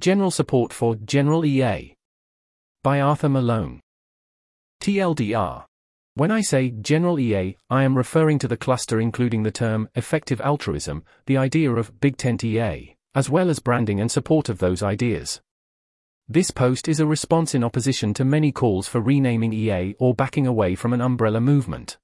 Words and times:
General 0.00 0.30
Support 0.30 0.72
for 0.72 0.94
General 0.94 1.44
EA. 1.44 1.96
By 2.84 3.00
Arthur 3.00 3.28
Malone. 3.28 3.80
TLDR. 4.80 5.64
When 6.14 6.30
I 6.30 6.40
say 6.40 6.70
General 6.70 7.18
EA, 7.18 7.56
I 7.68 7.82
am 7.82 7.98
referring 7.98 8.38
to 8.38 8.46
the 8.46 8.56
cluster 8.56 9.00
including 9.00 9.42
the 9.42 9.50
term 9.50 9.88
effective 9.96 10.40
altruism, 10.40 11.02
the 11.26 11.36
idea 11.36 11.72
of 11.72 11.98
Big 11.98 12.16
Tent 12.16 12.44
EA, 12.44 12.94
as 13.16 13.28
well 13.28 13.50
as 13.50 13.58
branding 13.58 14.00
and 14.00 14.08
support 14.08 14.48
of 14.48 14.58
those 14.58 14.84
ideas. 14.84 15.40
This 16.28 16.52
post 16.52 16.86
is 16.86 17.00
a 17.00 17.06
response 17.06 17.56
in 17.56 17.64
opposition 17.64 18.14
to 18.14 18.24
many 18.24 18.52
calls 18.52 18.86
for 18.86 19.00
renaming 19.00 19.52
EA 19.52 19.96
or 19.98 20.14
backing 20.14 20.46
away 20.46 20.76
from 20.76 20.92
an 20.92 21.00
umbrella 21.00 21.40
movement. 21.40 21.98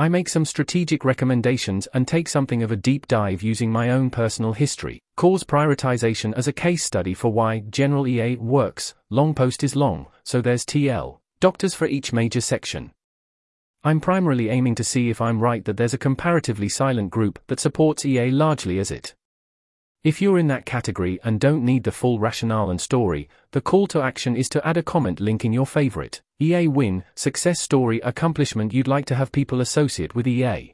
I 0.00 0.08
make 0.08 0.28
some 0.28 0.44
strategic 0.44 1.04
recommendations 1.04 1.88
and 1.92 2.06
take 2.06 2.28
something 2.28 2.62
of 2.62 2.70
a 2.70 2.76
deep 2.76 3.08
dive 3.08 3.42
using 3.42 3.72
my 3.72 3.90
own 3.90 4.10
personal 4.10 4.52
history, 4.52 5.00
cause 5.16 5.42
prioritization 5.42 6.32
as 6.36 6.46
a 6.46 6.52
case 6.52 6.84
study 6.84 7.14
for 7.14 7.32
why 7.32 7.64
General 7.68 8.06
EA 8.06 8.36
works. 8.36 8.94
Long 9.10 9.34
post 9.34 9.64
is 9.64 9.74
long, 9.74 10.06
so 10.22 10.40
there's 10.40 10.64
TL, 10.64 11.18
doctors 11.40 11.74
for 11.74 11.88
each 11.88 12.12
major 12.12 12.40
section. 12.40 12.92
I'm 13.82 13.98
primarily 13.98 14.50
aiming 14.50 14.76
to 14.76 14.84
see 14.84 15.10
if 15.10 15.20
I'm 15.20 15.40
right 15.40 15.64
that 15.64 15.76
there's 15.76 15.94
a 15.94 15.98
comparatively 15.98 16.68
silent 16.68 17.10
group 17.10 17.40
that 17.48 17.58
supports 17.58 18.06
EA 18.06 18.30
largely 18.30 18.78
as 18.78 18.92
it. 18.92 19.16
If 20.04 20.22
you're 20.22 20.38
in 20.38 20.46
that 20.46 20.64
category 20.64 21.18
and 21.24 21.40
don't 21.40 21.64
need 21.64 21.82
the 21.82 21.90
full 21.90 22.20
rationale 22.20 22.70
and 22.70 22.80
story, 22.80 23.28
the 23.50 23.60
call 23.60 23.88
to 23.88 24.00
action 24.00 24.36
is 24.36 24.48
to 24.50 24.64
add 24.64 24.76
a 24.76 24.82
comment 24.84 25.18
linking 25.18 25.52
your 25.52 25.66
favorite 25.66 26.22
EA 26.40 26.68
win, 26.68 27.02
success 27.16 27.60
story, 27.60 27.98
accomplishment 28.04 28.72
you'd 28.72 28.86
like 28.86 29.06
to 29.06 29.16
have 29.16 29.32
people 29.32 29.60
associate 29.60 30.14
with 30.14 30.26
EA. 30.28 30.72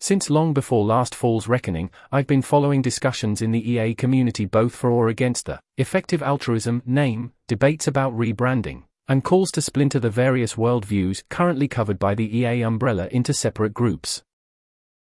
Since 0.00 0.28
long 0.28 0.52
before 0.52 0.84
last 0.84 1.14
fall's 1.14 1.48
reckoning, 1.48 1.90
I've 2.12 2.26
been 2.26 2.42
following 2.42 2.82
discussions 2.82 3.40
in 3.40 3.52
the 3.52 3.70
EA 3.70 3.94
community 3.94 4.44
both 4.44 4.74
for 4.74 4.90
or 4.90 5.08
against 5.08 5.46
the 5.46 5.60
effective 5.78 6.22
altruism 6.22 6.82
name, 6.84 7.32
debates 7.48 7.86
about 7.86 8.14
rebranding, 8.14 8.82
and 9.08 9.24
calls 9.24 9.50
to 9.52 9.62
splinter 9.62 9.98
the 9.98 10.10
various 10.10 10.56
worldviews 10.56 11.22
currently 11.30 11.68
covered 11.68 11.98
by 11.98 12.14
the 12.14 12.38
EA 12.38 12.60
umbrella 12.60 13.08
into 13.10 13.32
separate 13.32 13.72
groups. 13.72 14.22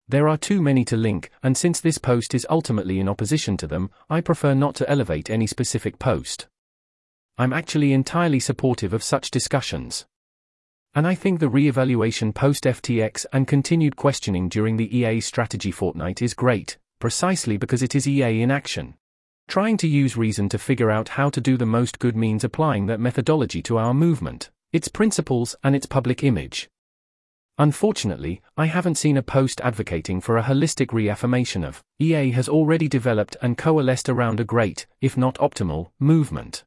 There 0.07 0.29
are 0.29 0.37
too 0.37 0.63
many 0.63 0.85
to 0.85 0.97
link, 0.97 1.31
and 1.43 1.57
since 1.57 1.81
this 1.81 1.99
post 1.99 2.33
is 2.33 2.47
ultimately 2.49 3.01
in 3.01 3.09
opposition 3.09 3.57
to 3.57 3.67
them, 3.67 3.91
I 4.09 4.21
prefer 4.21 4.55
not 4.55 4.77
to 4.77 4.89
elevate 4.89 5.31
any 5.31 5.49
specific 5.49 5.99
post. 5.99 6.47
I'm 7.37 7.53
actually 7.53 7.93
entirely 7.93 8.39
supportive 8.39 8.93
of 8.93 9.03
such 9.03 9.33
discussions. 9.33 10.07
And 10.95 11.05
I 11.05 11.17
think 11.17 11.41
the 11.41 11.49
re-evaluation 11.49 12.33
post-FTX 12.33 13.27
and 13.33 13.49
continued 13.49 13.97
questioning 13.97 14.49
during 14.49 14.77
the 14.77 14.97
EA 14.97 15.21
strategy 15.21 15.73
fortnight 15.73 16.23
is 16.23 16.33
great, 16.33 16.79
precisely 17.01 17.57
because 17.57 17.83
it 17.83 17.97
is 17.97 18.07
EA 18.07 18.41
in 18.41 18.53
action. 18.53 18.95
Trying 19.49 19.79
to 19.79 19.89
use 19.89 20.17
reason 20.17 20.49
to 20.51 20.59
figure 20.61 20.93
out 20.93 21.09
how 21.09 21.29
to 21.29 21.41
do 21.41 21.57
the 21.57 21.67
most 21.67 21.99
good 21.99 22.15
means 22.15 22.45
applying 22.45 22.87
that 22.87 23.01
methodology 23.01 23.61
to 23.63 23.79
our 23.79 23.93
movement, 23.93 24.51
its 24.73 24.87
principles 24.87 25.57
and 25.65 25.75
its 25.75 25.87
public 25.87 26.23
image. 26.23 26.69
Unfortunately, 27.59 28.43
I 28.57 28.67
haven't 28.67 28.95
seen 28.95 29.17
a 29.17 29.23
post 29.23 29.61
advocating 29.61 30.21
for 30.21 30.39
a 30.39 30.43
holistic 30.45 30.93
reaffirmation 30.93 31.65
of 31.65 31.83
EA 31.99 32.31
has 32.31 32.49
already 32.49 32.87
developed 32.87 33.37
and 33.43 33.59
coalesced 33.59 34.09
around 34.09 34.39
a 34.39 34.45
great, 34.45 34.87
if 35.01 35.17
not 35.17 35.35
optimal, 35.39 35.91
movement. 35.99 36.63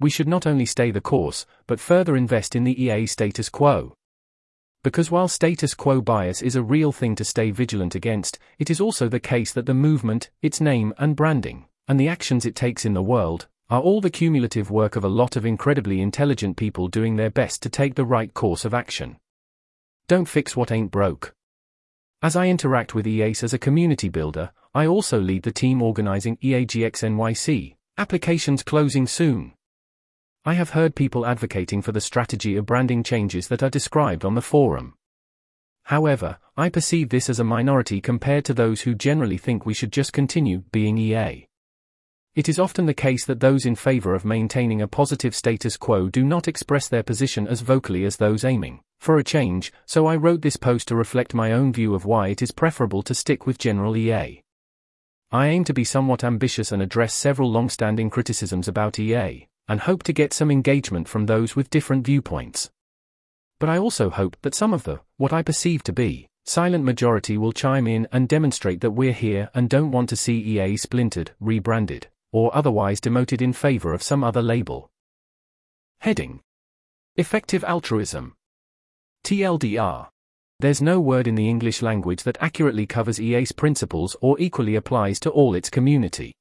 We 0.00 0.10
should 0.10 0.26
not 0.26 0.46
only 0.46 0.64
stay 0.64 0.90
the 0.90 1.00
course, 1.00 1.44
but 1.66 1.78
further 1.78 2.16
invest 2.16 2.56
in 2.56 2.64
the 2.64 2.82
EA 2.82 3.06
status 3.06 3.50
quo. 3.50 3.94
Because 4.82 5.10
while 5.10 5.28
status 5.28 5.74
quo 5.74 6.00
bias 6.00 6.40
is 6.40 6.56
a 6.56 6.62
real 6.62 6.90
thing 6.90 7.14
to 7.16 7.24
stay 7.24 7.50
vigilant 7.50 7.94
against, 7.94 8.38
it 8.58 8.70
is 8.70 8.80
also 8.80 9.08
the 9.08 9.20
case 9.20 9.52
that 9.52 9.66
the 9.66 9.74
movement, 9.74 10.30
its 10.40 10.58
name 10.58 10.94
and 10.96 11.14
branding, 11.14 11.66
and 11.86 12.00
the 12.00 12.08
actions 12.08 12.46
it 12.46 12.56
takes 12.56 12.86
in 12.86 12.94
the 12.94 13.02
world, 13.02 13.46
are 13.68 13.82
all 13.82 14.00
the 14.00 14.08
cumulative 14.08 14.70
work 14.70 14.96
of 14.96 15.04
a 15.04 15.08
lot 15.08 15.36
of 15.36 15.44
incredibly 15.44 16.00
intelligent 16.00 16.56
people 16.56 16.88
doing 16.88 17.16
their 17.16 17.30
best 17.30 17.62
to 17.62 17.68
take 17.68 17.94
the 17.94 18.04
right 18.06 18.32
course 18.32 18.64
of 18.64 18.72
action. 18.72 19.18
Don't 20.08 20.24
fix 20.24 20.56
what 20.56 20.72
ain't 20.72 20.90
broke. 20.90 21.34
As 22.22 22.34
I 22.34 22.48
interact 22.48 22.94
with 22.94 23.06
EACE 23.06 23.44
as 23.44 23.52
a 23.52 23.58
community 23.58 24.08
builder, 24.08 24.50
I 24.74 24.86
also 24.86 25.20
lead 25.20 25.42
the 25.42 25.52
team 25.52 25.82
organizing 25.82 26.38
EAGX 26.38 27.04
NYC, 27.04 27.76
applications 27.98 28.62
closing 28.62 29.06
soon. 29.06 29.52
I 30.42 30.54
have 30.54 30.70
heard 30.70 30.94
people 30.94 31.26
advocating 31.26 31.82
for 31.82 31.92
the 31.92 32.00
strategy 32.00 32.56
of 32.56 32.64
branding 32.64 33.02
changes 33.02 33.48
that 33.48 33.62
are 33.62 33.68
described 33.68 34.24
on 34.24 34.34
the 34.34 34.40
forum. 34.40 34.94
However, 35.84 36.38
I 36.56 36.70
perceive 36.70 37.10
this 37.10 37.28
as 37.28 37.38
a 37.40 37.44
minority 37.44 38.00
compared 38.00 38.46
to 38.46 38.54
those 38.54 38.80
who 38.80 38.94
generally 38.94 39.36
think 39.36 39.66
we 39.66 39.74
should 39.74 39.92
just 39.92 40.14
continue 40.14 40.62
being 40.72 40.96
EA. 40.96 41.46
It 42.34 42.48
is 42.48 42.58
often 42.58 42.86
the 42.86 42.94
case 42.94 43.26
that 43.26 43.40
those 43.40 43.66
in 43.66 43.74
favor 43.74 44.14
of 44.14 44.24
maintaining 44.24 44.80
a 44.80 44.88
positive 44.88 45.34
status 45.34 45.76
quo 45.76 46.08
do 46.08 46.24
not 46.24 46.48
express 46.48 46.88
their 46.88 47.02
position 47.02 47.46
as 47.46 47.60
vocally 47.60 48.06
as 48.06 48.16
those 48.16 48.42
aiming 48.42 48.80
for 48.98 49.18
a 49.18 49.24
change, 49.24 49.72
so 49.84 50.06
I 50.06 50.16
wrote 50.16 50.40
this 50.40 50.56
post 50.56 50.88
to 50.88 50.96
reflect 50.96 51.34
my 51.34 51.52
own 51.52 51.70
view 51.72 51.94
of 51.94 52.06
why 52.06 52.28
it 52.28 52.40
is 52.40 52.50
preferable 52.50 53.02
to 53.02 53.14
stick 53.14 53.46
with 53.46 53.58
General 53.58 53.94
EA. 53.94 54.42
I 55.32 55.48
aim 55.48 55.64
to 55.64 55.74
be 55.74 55.84
somewhat 55.84 56.24
ambitious 56.24 56.72
and 56.72 56.82
address 56.82 57.12
several 57.12 57.50
long 57.50 57.68
standing 57.68 58.08
criticisms 58.08 58.68
about 58.68 58.98
EA, 58.98 59.48
and 59.68 59.80
hope 59.80 60.02
to 60.04 60.12
get 60.12 60.32
some 60.32 60.50
engagement 60.50 61.08
from 61.08 61.26
those 61.26 61.54
with 61.54 61.70
different 61.70 62.04
viewpoints. 62.04 62.70
But 63.58 63.68
I 63.68 63.78
also 63.78 64.10
hope 64.10 64.36
that 64.42 64.54
some 64.54 64.72
of 64.72 64.84
the, 64.84 65.00
what 65.16 65.32
I 65.32 65.42
perceive 65.42 65.82
to 65.84 65.92
be, 65.92 66.28
silent 66.44 66.84
majority 66.84 67.36
will 67.36 67.52
chime 67.52 67.86
in 67.86 68.08
and 68.10 68.28
demonstrate 68.28 68.80
that 68.80 68.92
we're 68.92 69.12
here 69.12 69.50
and 69.54 69.68
don't 69.68 69.92
want 69.92 70.08
to 70.08 70.16
see 70.16 70.38
EA 70.38 70.76
splintered, 70.76 71.32
rebranded, 71.40 72.08
or 72.32 72.54
otherwise 72.56 73.00
demoted 73.00 73.42
in 73.42 73.52
favor 73.52 73.92
of 73.92 74.02
some 74.02 74.24
other 74.24 74.42
label. 74.42 74.90
Heading 76.00 76.40
Effective 77.16 77.62
Altruism 77.64 78.34
TLDR. 79.24 80.08
There's 80.58 80.80
no 80.80 81.00
word 81.00 81.26
in 81.26 81.34
the 81.34 81.48
English 81.48 81.82
language 81.82 82.22
that 82.22 82.38
accurately 82.40 82.86
covers 82.86 83.20
EA's 83.20 83.52
principles 83.52 84.16
or 84.20 84.38
equally 84.40 84.74
applies 84.74 85.20
to 85.20 85.30
all 85.30 85.54
its 85.54 85.70
community. 85.70 86.34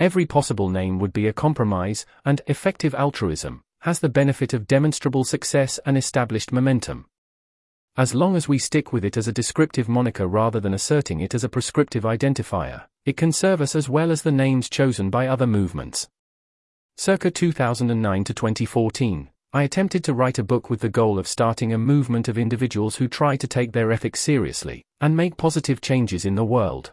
Every 0.00 0.26
possible 0.26 0.68
name 0.68 1.00
would 1.00 1.12
be 1.12 1.26
a 1.26 1.32
compromise, 1.32 2.06
and 2.24 2.40
effective 2.46 2.94
altruism 2.94 3.62
has 3.80 3.98
the 3.98 4.08
benefit 4.08 4.54
of 4.54 4.68
demonstrable 4.68 5.24
success 5.24 5.80
and 5.84 5.96
established 5.96 6.52
momentum. 6.52 7.06
As 7.96 8.14
long 8.14 8.36
as 8.36 8.48
we 8.48 8.58
stick 8.58 8.92
with 8.92 9.04
it 9.04 9.16
as 9.16 9.26
a 9.26 9.32
descriptive 9.32 9.88
moniker 9.88 10.28
rather 10.28 10.60
than 10.60 10.72
asserting 10.72 11.18
it 11.18 11.34
as 11.34 11.42
a 11.42 11.48
prescriptive 11.48 12.04
identifier, 12.04 12.84
it 13.04 13.16
can 13.16 13.32
serve 13.32 13.60
us 13.60 13.74
as 13.74 13.88
well 13.88 14.12
as 14.12 14.22
the 14.22 14.30
names 14.30 14.70
chosen 14.70 15.10
by 15.10 15.26
other 15.26 15.48
movements. 15.48 16.08
Circa 16.96 17.32
2009 17.32 18.22
to 18.24 18.34
2014, 18.34 19.30
I 19.52 19.62
attempted 19.64 20.04
to 20.04 20.14
write 20.14 20.38
a 20.38 20.44
book 20.44 20.70
with 20.70 20.80
the 20.80 20.88
goal 20.88 21.18
of 21.18 21.26
starting 21.26 21.72
a 21.72 21.78
movement 21.78 22.28
of 22.28 22.38
individuals 22.38 22.96
who 22.96 23.08
try 23.08 23.36
to 23.36 23.48
take 23.48 23.72
their 23.72 23.90
ethics 23.90 24.20
seriously 24.20 24.84
and 25.00 25.16
make 25.16 25.36
positive 25.36 25.80
changes 25.80 26.24
in 26.24 26.36
the 26.36 26.44
world. 26.44 26.92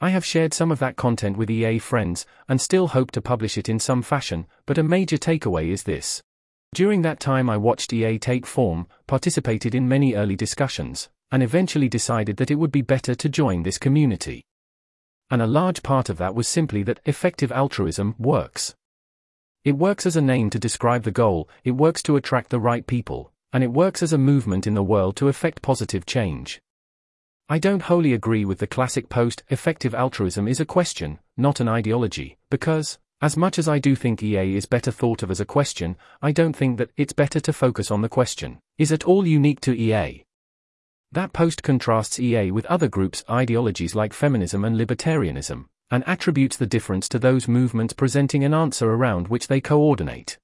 I 0.00 0.10
have 0.10 0.24
shared 0.24 0.52
some 0.52 0.70
of 0.70 0.80
that 0.80 0.96
content 0.96 1.36
with 1.36 1.50
EA 1.50 1.78
friends 1.78 2.26
and 2.48 2.60
still 2.60 2.88
hope 2.88 3.10
to 3.12 3.22
publish 3.22 3.56
it 3.56 3.68
in 3.68 3.78
some 3.78 4.02
fashion, 4.02 4.46
but 4.66 4.78
a 4.78 4.82
major 4.82 5.16
takeaway 5.16 5.68
is 5.68 5.84
this. 5.84 6.22
During 6.74 7.02
that 7.02 7.20
time, 7.20 7.48
I 7.48 7.56
watched 7.56 7.92
EA 7.92 8.18
take 8.18 8.46
form, 8.46 8.88
participated 9.06 9.74
in 9.74 9.88
many 9.88 10.14
early 10.14 10.34
discussions, 10.34 11.08
and 11.30 11.42
eventually 11.42 11.88
decided 11.88 12.36
that 12.36 12.50
it 12.50 12.56
would 12.56 12.72
be 12.72 12.82
better 12.82 13.14
to 13.14 13.28
join 13.28 13.62
this 13.62 13.78
community. 13.78 14.44
And 15.30 15.40
a 15.40 15.46
large 15.46 15.82
part 15.82 16.08
of 16.08 16.18
that 16.18 16.34
was 16.34 16.48
simply 16.48 16.82
that 16.82 17.00
effective 17.04 17.52
altruism 17.52 18.14
works. 18.18 18.74
It 19.64 19.78
works 19.78 20.04
as 20.04 20.16
a 20.16 20.20
name 20.20 20.50
to 20.50 20.58
describe 20.58 21.04
the 21.04 21.10
goal, 21.10 21.48
it 21.62 21.70
works 21.70 22.02
to 22.02 22.16
attract 22.16 22.50
the 22.50 22.60
right 22.60 22.86
people, 22.86 23.32
and 23.52 23.64
it 23.64 23.72
works 23.72 24.02
as 24.02 24.12
a 24.12 24.18
movement 24.18 24.66
in 24.66 24.74
the 24.74 24.82
world 24.82 25.16
to 25.16 25.28
effect 25.28 25.62
positive 25.62 26.04
change. 26.04 26.60
I 27.46 27.58
don't 27.58 27.82
wholly 27.82 28.14
agree 28.14 28.46
with 28.46 28.58
the 28.58 28.66
classic 28.66 29.10
post 29.10 29.42
effective 29.50 29.94
altruism 29.94 30.48
is 30.48 30.60
a 30.60 30.64
question, 30.64 31.18
not 31.36 31.60
an 31.60 31.68
ideology, 31.68 32.38
because, 32.48 32.98
as 33.20 33.36
much 33.36 33.58
as 33.58 33.68
I 33.68 33.78
do 33.78 33.94
think 33.94 34.22
EA 34.22 34.56
is 34.56 34.64
better 34.64 34.90
thought 34.90 35.22
of 35.22 35.30
as 35.30 35.40
a 35.40 35.44
question, 35.44 35.96
I 36.22 36.32
don't 36.32 36.56
think 36.56 36.78
that 36.78 36.88
it's 36.96 37.12
better 37.12 37.40
to 37.40 37.52
focus 37.52 37.90
on 37.90 38.00
the 38.00 38.08
question 38.08 38.60
is 38.78 38.90
it 38.90 39.04
all 39.04 39.26
unique 39.26 39.60
to 39.60 39.78
EA? 39.78 40.24
That 41.12 41.34
post 41.34 41.62
contrasts 41.62 42.18
EA 42.18 42.50
with 42.50 42.64
other 42.64 42.88
groups' 42.88 43.22
ideologies 43.28 43.94
like 43.94 44.14
feminism 44.14 44.64
and 44.64 44.74
libertarianism, 44.74 45.66
and 45.90 46.02
attributes 46.06 46.56
the 46.56 46.66
difference 46.66 47.10
to 47.10 47.18
those 47.18 47.46
movements 47.46 47.92
presenting 47.92 48.42
an 48.42 48.54
answer 48.54 48.90
around 48.90 49.28
which 49.28 49.48
they 49.48 49.60
coordinate. 49.60 50.38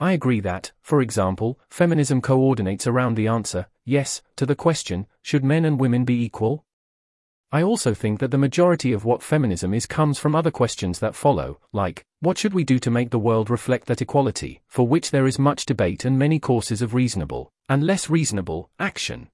I 0.00 0.12
agree 0.12 0.40
that, 0.40 0.72
for 0.82 1.00
example, 1.00 1.58
feminism 1.70 2.20
coordinates 2.20 2.86
around 2.86 3.14
the 3.16 3.28
answer, 3.28 3.66
yes, 3.84 4.22
to 4.36 4.44
the 4.44 4.54
question, 4.54 5.06
should 5.26 5.44
men 5.44 5.64
and 5.64 5.80
women 5.80 6.04
be 6.04 6.22
equal? 6.22 6.64
I 7.50 7.60
also 7.60 7.92
think 7.94 8.20
that 8.20 8.30
the 8.30 8.38
majority 8.38 8.92
of 8.92 9.04
what 9.04 9.24
feminism 9.24 9.74
is 9.74 9.84
comes 9.84 10.20
from 10.20 10.36
other 10.36 10.52
questions 10.52 11.00
that 11.00 11.16
follow, 11.16 11.58
like, 11.72 12.04
what 12.20 12.38
should 12.38 12.54
we 12.54 12.62
do 12.62 12.78
to 12.78 12.92
make 12.92 13.10
the 13.10 13.18
world 13.18 13.50
reflect 13.50 13.88
that 13.88 14.00
equality, 14.00 14.62
for 14.68 14.86
which 14.86 15.10
there 15.10 15.26
is 15.26 15.36
much 15.36 15.66
debate 15.66 16.04
and 16.04 16.16
many 16.16 16.38
courses 16.38 16.80
of 16.80 16.94
reasonable, 16.94 17.50
and 17.68 17.82
less 17.82 18.08
reasonable, 18.08 18.70
action. 18.78 19.28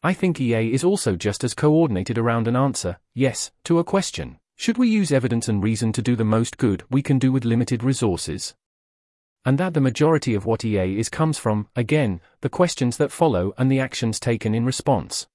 I 0.00 0.12
think 0.12 0.40
EA 0.40 0.72
is 0.72 0.84
also 0.84 1.16
just 1.16 1.42
as 1.42 1.54
coordinated 1.54 2.16
around 2.16 2.46
an 2.46 2.54
answer, 2.54 3.00
yes, 3.12 3.50
to 3.64 3.80
a 3.80 3.84
question, 3.84 4.38
Should 4.54 4.78
we 4.78 4.88
use 4.88 5.10
evidence 5.10 5.48
and 5.48 5.60
reason 5.60 5.90
to 5.94 6.02
do 6.02 6.14
the 6.14 6.24
most 6.24 6.56
good 6.56 6.84
we 6.88 7.02
can 7.02 7.18
do 7.18 7.32
with 7.32 7.44
limited 7.44 7.82
resources? 7.82 8.54
And 9.44 9.56
that 9.58 9.74
the 9.74 9.80
majority 9.80 10.34
of 10.34 10.44
what 10.44 10.64
EA 10.64 10.98
is 10.98 11.08
comes 11.08 11.38
from, 11.38 11.68
again, 11.74 12.20
the 12.42 12.48
questions 12.48 12.96
that 12.98 13.12
follow 13.12 13.54
and 13.56 13.70
the 13.70 13.80
actions 13.80 14.20
taken 14.20 14.54
in 14.54 14.66
response. 14.66 15.26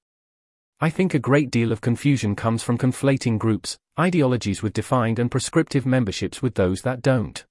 I 0.80 0.90
think 0.90 1.14
a 1.14 1.20
great 1.20 1.50
deal 1.50 1.72
of 1.72 1.82
confusion 1.82 2.36
comes 2.36 2.62
from 2.62 2.78
conflating 2.78 3.40
groups, 3.40 3.78
ideologies 4.00 4.62
with 4.62 4.74
defined 4.74 5.20
and 5.20 5.32
prescriptive 5.32 5.86
memberships 5.86 6.42
with 6.42 6.56
those 6.56 6.82
that 6.82 7.02
don't. 7.02 7.46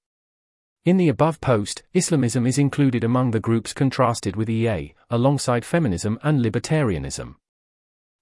In 0.85 0.97
the 0.97 1.09
above 1.09 1.41
post, 1.41 1.81
Islamism 1.93 2.45
is 2.45 2.59
included 2.59 3.03
among 3.03 3.31
the 3.31 3.39
groups 3.39 3.73
contrasted 3.73 4.35
with 4.35 4.49
EA, 4.49 4.93
alongside 5.09 5.65
feminism 5.65 6.19
and 6.21 6.45
libertarianism. 6.45 7.35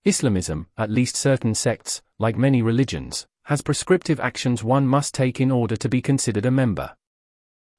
Islamism, 0.06 0.68
at 0.78 0.90
least 0.90 1.18
certain 1.18 1.54
sects, 1.54 2.02
like 2.20 2.38
many 2.38 2.62
religions, 2.62 3.28
has 3.44 3.62
prescriptive 3.62 4.22
actions 4.22 4.64
one 4.64 4.88
must 4.88 5.14
take 5.14 5.42
in 5.42 5.52
order 5.52 5.76
to 5.76 5.90
be 5.90 6.02
considered 6.02 6.46
a 6.46 6.52
member. 6.52 6.96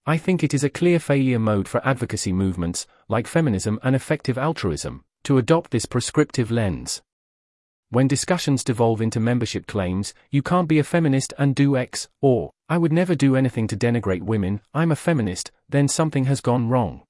I 0.07 0.19
think 0.19 0.45
it 0.45 0.53
is 0.53 0.63
a 0.63 0.69
clear 0.69 0.99
failure 0.99 1.39
mode 1.39 1.67
for 1.67 1.81
advocacy 1.87 2.31
movements, 2.31 2.87
like 3.09 3.27
feminism 3.27 3.81
and 3.83 3.97
effective 3.97 4.37
altruism, 4.37 5.03
to 5.23 5.39
adopt 5.39 5.71
this 5.71 5.87
prescriptive 5.87 6.51
lens. 6.51 7.01
When 7.89 8.07
discussions 8.07 8.63
devolve 8.63 9.01
into 9.01 9.19
membership 9.19 9.67
claims, 9.67 10.13
you 10.31 10.43
can't 10.43 10.69
be 10.69 10.79
a 10.79 10.85
feminist 10.85 11.33
and 11.39 11.55
do 11.55 11.79
X, 11.79 12.09
or, 12.21 12.51
I 12.69 12.77
would 12.77 12.93
never 12.93 13.15
do 13.15 13.35
anything 13.35 13.67
to 13.69 13.79
denigrate 13.79 14.23
women, 14.23 14.61
I'm 14.75 14.93
a 14.93 14.97
feminist, 14.97 15.51
then 15.71 15.89
something 15.89 16.25
has 16.25 16.43
gone 16.43 16.69
wrong. 16.69 17.03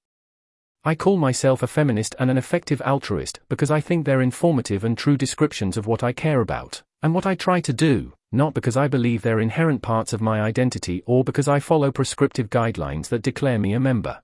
I 0.84 0.94
call 0.94 1.16
myself 1.16 1.64
a 1.64 1.66
feminist 1.66 2.14
and 2.20 2.30
an 2.30 2.38
effective 2.38 2.80
altruist 2.82 3.40
because 3.48 3.72
I 3.72 3.80
think 3.80 4.06
they're 4.06 4.20
informative 4.20 4.84
and 4.84 4.96
true 4.96 5.16
descriptions 5.16 5.76
of 5.76 5.88
what 5.88 6.04
I 6.04 6.12
care 6.12 6.40
about, 6.40 6.82
and 7.02 7.12
what 7.12 7.26
I 7.26 7.34
try 7.34 7.60
to 7.60 7.72
do, 7.72 8.12
not 8.34 8.52
because 8.52 8.76
I 8.76 8.88
believe 8.88 9.22
they're 9.22 9.40
inherent 9.40 9.80
parts 9.80 10.12
of 10.12 10.20
my 10.20 10.40
identity 10.40 11.02
or 11.06 11.22
because 11.22 11.48
I 11.48 11.60
follow 11.60 11.92
prescriptive 11.92 12.50
guidelines 12.50 13.08
that 13.08 13.22
declare 13.22 13.58
me 13.58 13.72
a 13.72 13.80
member. 13.80 14.20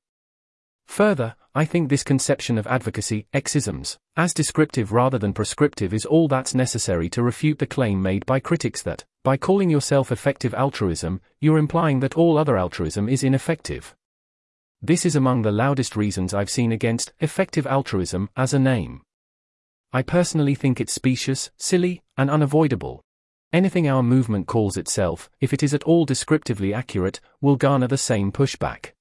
Further, 0.88 1.36
I 1.54 1.64
think 1.64 1.88
this 1.88 2.02
conception 2.02 2.58
of 2.58 2.66
advocacy, 2.66 3.26
exisms, 3.32 3.96
as 4.16 4.34
descriptive 4.34 4.92
rather 4.92 5.18
than 5.18 5.32
prescriptive 5.32 5.94
is 5.94 6.04
all 6.04 6.26
that's 6.26 6.54
necessary 6.54 7.08
to 7.10 7.22
refute 7.22 7.60
the 7.60 7.66
claim 7.66 8.02
made 8.02 8.26
by 8.26 8.40
critics 8.40 8.82
that, 8.82 9.04
by 9.22 9.36
calling 9.36 9.70
yourself 9.70 10.10
effective 10.10 10.54
altruism, 10.54 11.20
you're 11.40 11.58
implying 11.58 12.00
that 12.00 12.16
all 12.16 12.36
other 12.36 12.56
altruism 12.56 13.08
is 13.08 13.22
ineffective. 13.22 13.94
This 14.82 15.06
is 15.06 15.14
among 15.14 15.42
the 15.42 15.52
loudest 15.52 15.94
reasons 15.94 16.34
I've 16.34 16.50
seen 16.50 16.72
against 16.72 17.12
effective 17.20 17.66
altruism 17.66 18.28
as 18.36 18.52
a 18.52 18.58
name. 18.58 19.02
I 19.92 20.02
personally 20.02 20.54
think 20.54 20.80
it's 20.80 20.92
specious, 20.92 21.50
silly, 21.56 22.02
and 22.16 22.30
unavoidable. 22.30 23.02
Anything 23.52 23.88
our 23.88 24.02
movement 24.02 24.46
calls 24.46 24.76
itself, 24.76 25.28
if 25.40 25.52
it 25.52 25.62
is 25.62 25.74
at 25.74 25.82
all 25.82 26.04
descriptively 26.04 26.72
accurate, 26.72 27.20
will 27.40 27.56
garner 27.56 27.88
the 27.88 27.98
same 27.98 28.30
pushback. 28.30 28.92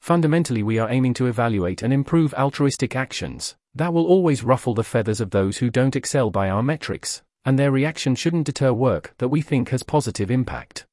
Fundamentally, 0.00 0.62
we 0.62 0.78
are 0.80 0.90
aiming 0.90 1.14
to 1.14 1.26
evaluate 1.26 1.80
and 1.80 1.92
improve 1.92 2.34
altruistic 2.34 2.96
actions. 2.96 3.54
That 3.72 3.94
will 3.94 4.06
always 4.06 4.42
ruffle 4.42 4.74
the 4.74 4.82
feathers 4.82 5.20
of 5.20 5.30
those 5.30 5.58
who 5.58 5.70
don't 5.70 5.94
excel 5.94 6.30
by 6.30 6.50
our 6.50 6.64
metrics, 6.64 7.22
and 7.44 7.56
their 7.56 7.70
reaction 7.70 8.16
shouldn't 8.16 8.46
deter 8.46 8.72
work 8.72 9.14
that 9.18 9.28
we 9.28 9.40
think 9.40 9.68
has 9.68 9.84
positive 9.84 10.32
impact. 10.32 10.86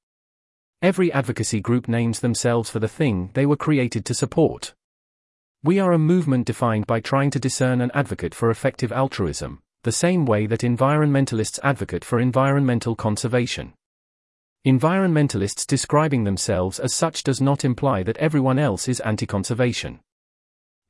Every 0.84 1.12
advocacy 1.12 1.62
group 1.62 1.88
names 1.88 2.20
themselves 2.20 2.70
for 2.70 2.78
the 2.78 2.88
thing 2.88 3.32
they 3.34 3.48
were 3.48 3.58
created 3.58 4.06
to 4.06 4.14
support. 4.14 4.76
We 5.64 5.80
are 5.80 5.94
a 5.94 5.98
movement 5.98 6.46
defined 6.46 6.86
by 6.86 7.00
trying 7.00 7.32
to 7.32 7.40
discern 7.40 7.82
and 7.82 7.92
advocate 7.96 8.36
for 8.36 8.52
effective 8.52 8.92
altruism, 8.92 9.64
the 9.88 9.92
same 9.94 10.26
way 10.26 10.46
that 10.46 10.68
environmentalists 10.68 11.60
advocate 11.64 12.04
for 12.04 12.20
environmental 12.20 12.94
conservation. 12.94 13.72
Environmentalists 14.66 15.66
describing 15.66 16.26
themselves 16.26 16.78
as 16.78 16.94
such 16.94 17.24
does 17.24 17.40
not 17.40 17.64
imply 17.64 18.04
that 18.04 18.18
everyone 18.18 18.60
else 18.60 18.90
is 18.90 19.00
anti 19.00 19.26
conservation. 19.26 20.02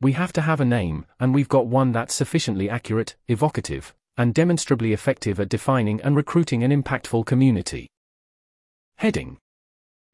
We 0.01 0.13
have 0.13 0.33
to 0.33 0.41
have 0.41 0.59
a 0.59 0.65
name, 0.65 1.05
and 1.19 1.31
we've 1.31 1.47
got 1.47 1.67
one 1.67 1.91
that's 1.91 2.15
sufficiently 2.15 2.71
accurate, 2.71 3.15
evocative, 3.27 3.93
and 4.17 4.33
demonstrably 4.33 4.93
effective 4.93 5.39
at 5.39 5.47
defining 5.47 6.01
and 6.01 6.15
recruiting 6.15 6.63
an 6.63 6.71
impactful 6.71 7.27
community. 7.27 7.87
Heading 8.97 9.37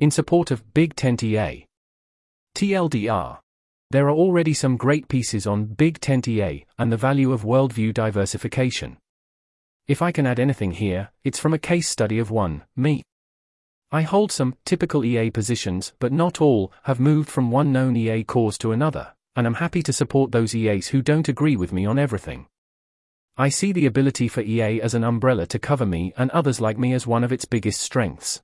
in 0.02 0.12
support 0.12 0.52
of 0.52 0.74
Big 0.74 0.94
Tent 0.98 1.24
EA. 1.24 1.66
TLDR. 2.54 3.40
There 3.94 4.08
are 4.08 4.16
already 4.16 4.56
some 4.56 4.76
great 4.76 5.08
pieces 5.08 5.46
on 5.46 5.66
Big 5.66 6.00
Tent 6.00 6.28
EA 6.28 6.66
and 6.80 6.92
the 6.92 6.98
value 6.98 7.32
of 7.32 7.44
worldview 7.44 7.94
diversification. 7.94 8.98
If 9.88 10.02
I 10.02 10.12
can 10.12 10.26
add 10.26 10.40
anything 10.40 10.72
here, 10.72 11.12
it's 11.24 11.38
from 11.38 11.54
a 11.54 11.60
case 11.60 11.88
study 11.88 12.18
of 12.18 12.32
one, 12.32 12.64
me. 12.76 13.04
I 13.92 14.02
hold 14.02 14.32
some 14.32 14.56
typical 14.66 15.06
EA 15.06 15.30
positions, 15.30 15.94
but 16.00 16.12
not 16.12 16.42
all 16.42 16.74
have 16.86 17.00
moved 17.00 17.30
from 17.30 17.52
one 17.52 17.72
known 17.72 17.96
EA 17.96 18.24
cause 18.24 18.58
to 18.58 18.72
another, 18.72 19.14
and 19.36 19.46
I'm 19.46 19.62
happy 19.62 19.84
to 19.84 19.94
support 19.94 20.32
those 20.32 20.56
EAs 20.56 20.88
who 20.88 21.04
don't 21.04 21.30
agree 21.30 21.56
with 21.56 21.72
me 21.72 21.86
on 21.86 22.00
everything. 22.00 22.48
I 23.38 23.50
see 23.50 23.72
the 23.72 23.86
ability 23.86 24.28
for 24.28 24.42
EA 24.42 24.82
as 24.82 24.96
an 24.96 25.04
umbrella 25.04 25.46
to 25.46 25.60
cover 25.60 25.86
me 25.86 26.14
and 26.18 26.32
others 26.32 26.60
like 26.60 26.80
me 26.80 26.94
as 26.94 27.06
one 27.06 27.24
of 27.24 27.32
its 27.32 27.46
biggest 27.46 27.80
strengths. 27.80 28.42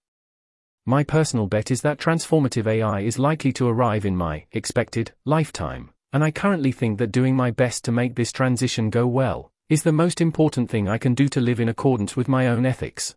My 0.89 1.03
personal 1.03 1.45
bet 1.45 1.69
is 1.69 1.81
that 1.81 1.99
transformative 1.99 2.65
AI 2.65 3.01
is 3.01 3.19
likely 3.19 3.53
to 3.53 3.67
arrive 3.67 4.05
in 4.05 4.17
my 4.17 4.45
expected 4.53 5.13
lifetime, 5.23 5.91
and 6.11 6.23
I 6.23 6.31
currently 6.31 6.71
think 6.71 6.97
that 6.97 7.11
doing 7.11 7.35
my 7.35 7.51
best 7.51 7.85
to 7.85 7.91
make 7.91 8.15
this 8.15 8.31
transition 8.31 8.89
go 8.89 9.05
well 9.05 9.51
is 9.69 9.83
the 9.83 9.91
most 9.91 10.19
important 10.19 10.67
thing 10.67 10.89
I 10.89 10.97
can 10.97 11.13
do 11.13 11.29
to 11.29 11.39
live 11.39 11.59
in 11.59 11.69
accordance 11.69 12.15
with 12.15 12.27
my 12.27 12.47
own 12.47 12.65
ethics. 12.65 13.15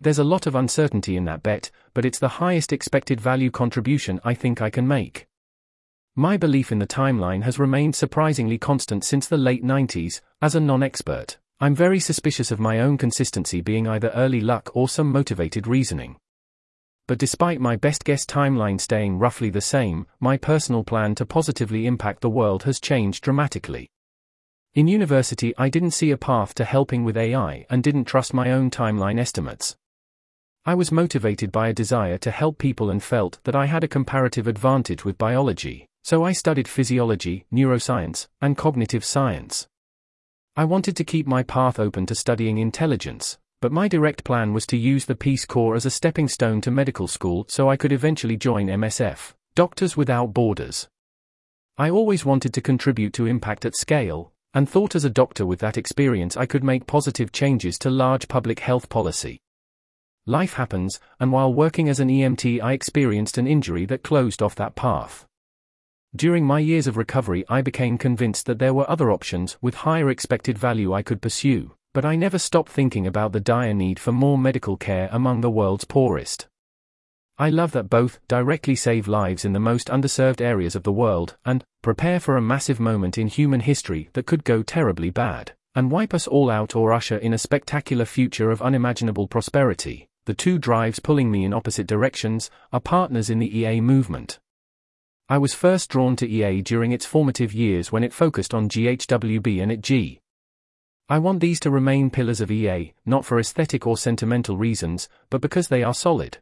There's 0.00 0.20
a 0.20 0.22
lot 0.22 0.46
of 0.46 0.54
uncertainty 0.54 1.16
in 1.16 1.24
that 1.24 1.42
bet, 1.42 1.72
but 1.92 2.04
it's 2.04 2.20
the 2.20 2.38
highest 2.38 2.72
expected 2.72 3.20
value 3.20 3.50
contribution 3.50 4.20
I 4.22 4.34
think 4.34 4.62
I 4.62 4.70
can 4.70 4.86
make. 4.86 5.26
My 6.14 6.36
belief 6.36 6.70
in 6.70 6.78
the 6.78 6.86
timeline 6.86 7.42
has 7.42 7.58
remained 7.58 7.96
surprisingly 7.96 8.58
constant 8.58 9.02
since 9.02 9.26
the 9.26 9.36
late 9.36 9.64
90s, 9.64 10.20
as 10.40 10.54
a 10.54 10.60
non 10.60 10.84
expert. 10.84 11.38
I'm 11.58 11.74
very 11.74 11.98
suspicious 11.98 12.52
of 12.52 12.60
my 12.60 12.78
own 12.78 12.96
consistency 12.96 13.60
being 13.60 13.88
either 13.88 14.10
early 14.10 14.40
luck 14.40 14.70
or 14.72 14.88
some 14.88 15.10
motivated 15.10 15.66
reasoning 15.66 16.18
but 17.06 17.18
despite 17.18 17.60
my 17.60 17.76
best 17.76 18.04
guess 18.04 18.26
timeline 18.26 18.80
staying 18.80 19.18
roughly 19.18 19.50
the 19.50 19.60
same, 19.60 20.06
my 20.18 20.36
personal 20.36 20.82
plan 20.82 21.14
to 21.14 21.24
positively 21.24 21.86
impact 21.86 22.20
the 22.20 22.30
world 22.30 22.64
has 22.64 22.80
changed 22.80 23.22
dramatically. 23.22 23.88
In 24.74 24.88
university, 24.88 25.54
I 25.56 25.68
didn't 25.68 25.92
see 25.92 26.10
a 26.10 26.18
path 26.18 26.54
to 26.56 26.64
helping 26.64 27.04
with 27.04 27.16
AI 27.16 27.64
and 27.70 27.82
didn't 27.82 28.04
trust 28.04 28.34
my 28.34 28.50
own 28.50 28.70
timeline 28.70 29.18
estimates. 29.18 29.76
I 30.64 30.74
was 30.74 30.90
motivated 30.90 31.52
by 31.52 31.68
a 31.68 31.72
desire 31.72 32.18
to 32.18 32.30
help 32.32 32.58
people 32.58 32.90
and 32.90 33.02
felt 33.02 33.38
that 33.44 33.54
I 33.54 33.66
had 33.66 33.84
a 33.84 33.88
comparative 33.88 34.48
advantage 34.48 35.04
with 35.04 35.16
biology, 35.16 35.86
so 36.02 36.24
I 36.24 36.32
studied 36.32 36.66
physiology, 36.66 37.46
neuroscience, 37.52 38.26
and 38.40 38.56
cognitive 38.56 39.04
science. 39.04 39.68
I 40.56 40.64
wanted 40.64 40.96
to 40.96 41.04
keep 41.04 41.26
my 41.26 41.42
path 41.42 41.78
open 41.78 42.04
to 42.06 42.14
studying 42.14 42.58
intelligence, 42.58 43.38
but 43.60 43.72
my 43.72 43.88
direct 43.88 44.22
plan 44.22 44.52
was 44.52 44.66
to 44.66 44.76
use 44.76 45.06
the 45.06 45.14
Peace 45.14 45.46
Corps 45.46 45.74
as 45.74 45.86
a 45.86 45.90
stepping 45.90 46.28
stone 46.28 46.60
to 46.60 46.70
medical 46.70 47.08
school 47.08 47.46
so 47.48 47.70
I 47.70 47.76
could 47.76 47.92
eventually 47.92 48.36
join 48.36 48.66
MSF, 48.66 49.32
Doctors 49.54 49.96
Without 49.96 50.34
Borders. 50.34 50.88
I 51.78 51.90
always 51.90 52.24
wanted 52.24 52.52
to 52.54 52.60
contribute 52.60 53.12
to 53.14 53.26
impact 53.26 53.64
at 53.64 53.74
scale, 53.74 54.32
and 54.52 54.68
thought 54.68 54.94
as 54.94 55.04
a 55.04 55.10
doctor 55.10 55.44
with 55.44 55.60
that 55.60 55.76
experience 55.76 56.36
I 56.36 56.46
could 56.46 56.64
make 56.64 56.86
positive 56.86 57.32
changes 57.32 57.78
to 57.80 57.90
large 57.90 58.28
public 58.28 58.60
health 58.60 58.88
policy. 58.88 59.40
Life 60.26 60.54
happens, 60.54 60.98
and 61.20 61.30
while 61.32 61.52
working 61.52 61.88
as 61.88 62.00
an 62.00 62.08
EMT, 62.08 62.60
I 62.62 62.72
experienced 62.72 63.38
an 63.38 63.46
injury 63.46 63.86
that 63.86 64.02
closed 64.02 64.42
off 64.42 64.54
that 64.56 64.74
path. 64.74 65.26
During 66.14 66.44
my 66.44 66.58
years 66.58 66.86
of 66.86 66.96
recovery, 66.96 67.44
I 67.48 67.62
became 67.62 67.98
convinced 67.98 68.46
that 68.46 68.58
there 68.58 68.74
were 68.74 68.90
other 68.90 69.10
options 69.10 69.56
with 69.60 69.74
higher 69.74 70.10
expected 70.10 70.58
value 70.58 70.92
I 70.92 71.02
could 71.02 71.20
pursue, 71.22 71.74
but 71.96 72.04
I 72.04 72.14
never 72.14 72.38
stop 72.38 72.68
thinking 72.68 73.06
about 73.06 73.32
the 73.32 73.40
dire 73.40 73.72
need 73.72 73.98
for 73.98 74.12
more 74.12 74.36
medical 74.36 74.76
care 74.76 75.08
among 75.12 75.40
the 75.40 75.48
world's 75.48 75.86
poorest. 75.86 76.46
I 77.38 77.48
love 77.48 77.72
that 77.72 77.88
both 77.88 78.18
directly 78.28 78.76
save 78.76 79.08
lives 79.08 79.46
in 79.46 79.54
the 79.54 79.60
most 79.60 79.88
underserved 79.88 80.42
areas 80.42 80.76
of 80.76 80.82
the 80.82 80.92
world 80.92 81.38
and 81.46 81.64
prepare 81.80 82.20
for 82.20 82.36
a 82.36 82.42
massive 82.42 82.78
moment 82.78 83.16
in 83.16 83.28
human 83.28 83.60
history 83.60 84.10
that 84.12 84.26
could 84.26 84.44
go 84.44 84.62
terribly 84.62 85.08
bad 85.08 85.54
and 85.74 85.90
wipe 85.90 86.12
us 86.12 86.26
all 86.28 86.50
out 86.50 86.76
or 86.76 86.92
usher 86.92 87.16
in 87.16 87.32
a 87.32 87.38
spectacular 87.38 88.04
future 88.04 88.50
of 88.50 88.60
unimaginable 88.60 89.26
prosperity. 89.26 90.06
The 90.26 90.34
two 90.34 90.58
drives 90.58 90.98
pulling 90.98 91.30
me 91.30 91.46
in 91.46 91.54
opposite 91.54 91.86
directions 91.86 92.50
are 92.74 92.80
partners 92.80 93.30
in 93.30 93.38
the 93.38 93.58
EA 93.58 93.80
movement. 93.80 94.38
I 95.30 95.38
was 95.38 95.54
first 95.54 95.88
drawn 95.88 96.14
to 96.16 96.28
EA 96.28 96.60
during 96.60 96.92
its 96.92 97.06
formative 97.06 97.54
years 97.54 97.90
when 97.90 98.04
it 98.04 98.12
focused 98.12 98.52
on 98.52 98.68
GHWB 98.68 99.62
and 99.62 99.72
IT-G, 99.72 100.20
I 101.08 101.18
want 101.18 101.38
these 101.38 101.60
to 101.60 101.70
remain 101.70 102.10
pillars 102.10 102.40
of 102.40 102.50
EA, 102.50 102.92
not 103.04 103.24
for 103.24 103.38
aesthetic 103.38 103.86
or 103.86 103.96
sentimental 103.96 104.56
reasons, 104.56 105.08
but 105.30 105.40
because 105.40 105.68
they 105.68 105.84
are 105.84 105.94
solid. 105.94 106.38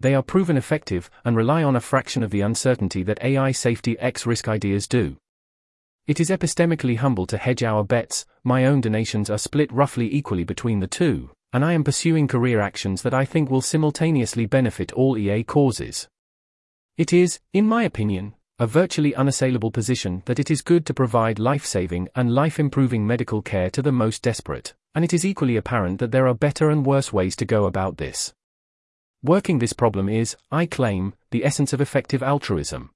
They 0.00 0.14
are 0.14 0.22
proven 0.22 0.56
effective 0.56 1.10
and 1.26 1.36
rely 1.36 1.62
on 1.62 1.76
a 1.76 1.80
fraction 1.80 2.22
of 2.22 2.30
the 2.30 2.40
uncertainty 2.40 3.02
that 3.02 3.22
AI 3.22 3.52
safety 3.52 3.98
X 3.98 4.24
risk 4.24 4.48
ideas 4.48 4.88
do. 4.88 5.18
It 6.06 6.20
is 6.20 6.30
epistemically 6.30 6.96
humble 6.96 7.26
to 7.26 7.36
hedge 7.36 7.62
our 7.62 7.84
bets, 7.84 8.24
my 8.44 8.64
own 8.64 8.80
donations 8.80 9.28
are 9.28 9.36
split 9.36 9.70
roughly 9.70 10.14
equally 10.14 10.44
between 10.44 10.80
the 10.80 10.86
two, 10.86 11.30
and 11.52 11.62
I 11.62 11.74
am 11.74 11.84
pursuing 11.84 12.28
career 12.28 12.60
actions 12.60 13.02
that 13.02 13.12
I 13.12 13.26
think 13.26 13.50
will 13.50 13.60
simultaneously 13.60 14.46
benefit 14.46 14.92
all 14.92 15.18
EA 15.18 15.44
causes. 15.44 16.08
It 16.96 17.12
is, 17.12 17.40
in 17.52 17.66
my 17.66 17.82
opinion, 17.82 18.35
a 18.58 18.66
virtually 18.66 19.14
unassailable 19.14 19.70
position 19.70 20.22
that 20.24 20.38
it 20.38 20.50
is 20.50 20.62
good 20.62 20.86
to 20.86 20.94
provide 20.94 21.38
life 21.38 21.66
saving 21.66 22.08
and 22.14 22.34
life 22.34 22.58
improving 22.58 23.06
medical 23.06 23.42
care 23.42 23.68
to 23.68 23.82
the 23.82 23.92
most 23.92 24.22
desperate, 24.22 24.72
and 24.94 25.04
it 25.04 25.12
is 25.12 25.26
equally 25.26 25.56
apparent 25.56 25.98
that 26.00 26.10
there 26.10 26.26
are 26.26 26.34
better 26.34 26.70
and 26.70 26.86
worse 26.86 27.12
ways 27.12 27.36
to 27.36 27.44
go 27.44 27.66
about 27.66 27.98
this. 27.98 28.32
Working 29.22 29.58
this 29.58 29.74
problem 29.74 30.08
is, 30.08 30.36
I 30.50 30.64
claim, 30.64 31.12
the 31.30 31.44
essence 31.44 31.74
of 31.74 31.82
effective 31.82 32.22
altruism. 32.22 32.90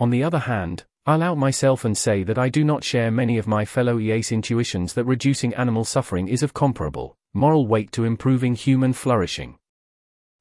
On 0.00 0.10
the 0.10 0.24
other 0.24 0.40
hand, 0.40 0.84
I'll 1.06 1.22
out 1.22 1.38
myself 1.38 1.84
and 1.84 1.96
say 1.96 2.24
that 2.24 2.38
I 2.38 2.48
do 2.48 2.64
not 2.64 2.82
share 2.82 3.12
many 3.12 3.38
of 3.38 3.46
my 3.46 3.64
fellow 3.64 4.00
EA's 4.00 4.32
intuitions 4.32 4.94
that 4.94 5.04
reducing 5.04 5.54
animal 5.54 5.84
suffering 5.84 6.26
is 6.26 6.42
of 6.42 6.52
comparable, 6.52 7.16
moral 7.32 7.68
weight 7.68 7.92
to 7.92 8.04
improving 8.04 8.56
human 8.56 8.92
flourishing. 8.92 9.56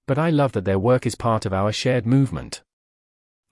But 0.07 0.17
I 0.17 0.31
love 0.31 0.53
that 0.53 0.65
their 0.65 0.79
work 0.79 1.05
is 1.05 1.13
part 1.13 1.45
of 1.45 1.53
our 1.53 1.71
shared 1.71 2.07
movement. 2.07 2.63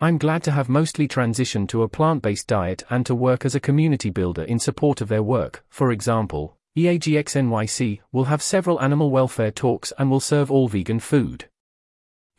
I'm 0.04 0.18
glad 0.18 0.42
to 0.44 0.52
have 0.52 0.68
mostly 0.68 1.08
transitioned 1.08 1.68
to 1.70 1.84
a 1.84 1.88
plant 1.88 2.24
based 2.24 2.48
diet 2.48 2.84
and 2.90 3.06
to 3.06 3.14
work 3.14 3.46
as 3.46 3.54
a 3.54 3.60
community 3.60 4.10
builder 4.10 4.42
in 4.42 4.58
support 4.58 5.00
of 5.00 5.10
their 5.10 5.22
work. 5.22 5.64
For 5.70 5.92
example, 5.92 6.58
EAGX 6.76 7.36
NYC 7.36 8.00
will 8.12 8.24
have 8.24 8.42
several 8.42 8.82
animal 8.82 9.12
welfare 9.12 9.52
talks 9.52 9.94
and 10.00 10.10
will 10.10 10.20
serve 10.20 10.50
all 10.50 10.68
vegan 10.68 11.00
food. 11.00 11.46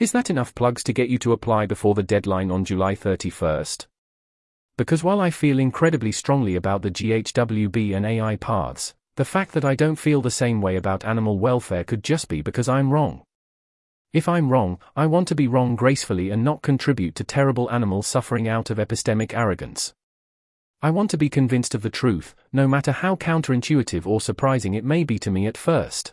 Is 0.01 0.11
that 0.11 0.29
enough 0.29 0.57
plugs 0.57 0.83
to 0.83 0.93
get 0.93 1.09
you 1.09 1.19
to 1.19 1.31
apply 1.31 1.67
before 1.67 1.95
the 1.95 2.03
deadline 2.03 2.51
on 2.51 2.65
July 2.65 2.97
31st? 2.97 3.87
Because 4.77 5.05
while 5.05 5.21
I 5.21 5.31
feel 5.31 5.61
incredibly 5.61 6.11
strongly 6.11 6.57
about 6.57 6.83
the 6.83 6.91
GHWB 6.91 7.95
and 7.95 8.05
AI 8.05 8.35
paths, 8.35 8.97
the 9.15 9.25
fact 9.25 9.53
that 9.53 9.65
I 9.65 9.77
don't 9.77 9.95
feel 9.95 10.21
the 10.21 10.33
same 10.33 10.61
way 10.61 10.75
about 10.75 11.05
animal 11.05 11.39
welfare 11.39 11.85
could 11.85 12.03
just 12.03 12.27
be 12.27 12.43
because 12.43 12.69
I'm 12.69 12.93
wrong. 12.93 13.23
If 14.13 14.29
I'm 14.29 14.51
wrong, 14.51 14.79
I 14.95 15.07
want 15.07 15.27
to 15.29 15.35
be 15.35 15.49
wrong 15.49 15.75
gracefully 15.75 16.29
and 16.29 16.45
not 16.45 16.61
contribute 16.61 17.15
to 17.15 17.25
terrible 17.25 17.71
animal 17.71 18.03
suffering 18.03 18.47
out 18.47 18.69
of 18.69 18.77
epistemic 18.77 19.33
arrogance. 19.33 19.95
I 20.83 20.91
want 20.91 21.11
to 21.13 21.17
be 21.17 21.31
convinced 21.31 21.75
of 21.75 21.81
the 21.81 21.89
truth, 21.89 22.35
no 22.53 22.69
matter 22.69 22.93
how 22.93 23.17
counterintuitive 23.17 24.07
or 24.07 24.21
surprising 24.21 24.75
it 24.75 24.85
may 24.85 25.03
be 25.03 25.19
to 25.21 25.31
me 25.31 25.47
at 25.47 25.57
first. 25.57 26.13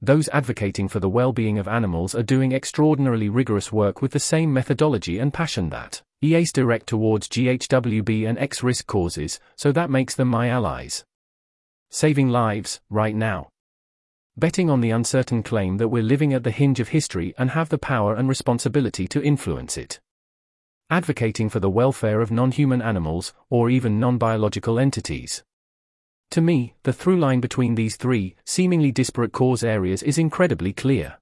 Those 0.00 0.30
advocating 0.30 0.88
for 0.88 1.00
the 1.00 1.08
well 1.10 1.34
being 1.34 1.58
of 1.58 1.68
animals 1.68 2.14
are 2.14 2.22
doing 2.22 2.52
extraordinarily 2.52 3.28
rigorous 3.28 3.70
work 3.70 4.00
with 4.00 4.12
the 4.12 4.18
same 4.18 4.50
methodology 4.50 5.18
and 5.18 5.34
passion 5.34 5.68
that 5.68 6.00
EAs 6.22 6.50
direct 6.50 6.86
towards 6.86 7.28
GHWB 7.28 8.26
and 8.26 8.38
X 8.38 8.62
risk 8.62 8.86
causes, 8.86 9.38
so 9.54 9.70
that 9.70 9.90
makes 9.90 10.14
them 10.14 10.28
my 10.28 10.48
allies. 10.48 11.04
Saving 11.90 12.30
lives, 12.30 12.80
right 12.88 13.14
now 13.14 13.51
betting 14.36 14.70
on 14.70 14.80
the 14.80 14.90
uncertain 14.90 15.42
claim 15.42 15.76
that 15.76 15.88
we're 15.88 16.02
living 16.02 16.32
at 16.32 16.42
the 16.42 16.50
hinge 16.50 16.80
of 16.80 16.88
history 16.88 17.34
and 17.36 17.50
have 17.50 17.68
the 17.68 17.78
power 17.78 18.14
and 18.14 18.28
responsibility 18.28 19.06
to 19.06 19.22
influence 19.22 19.76
it. 19.76 20.00
Advocating 20.88 21.48
for 21.48 21.60
the 21.60 21.70
welfare 21.70 22.20
of 22.20 22.30
non 22.30 22.50
human 22.50 22.80
animals, 22.80 23.34
or 23.50 23.68
even 23.68 24.00
non 24.00 24.18
biological 24.18 24.78
entities. 24.78 25.42
To 26.30 26.40
me, 26.40 26.74
the 26.82 26.92
through 26.92 27.18
line 27.18 27.40
between 27.40 27.74
these 27.74 27.96
three, 27.96 28.36
seemingly 28.46 28.90
disparate 28.90 29.32
cause 29.32 29.62
areas 29.62 30.02
is 30.02 30.16
incredibly 30.16 30.72
clear. 30.72 31.18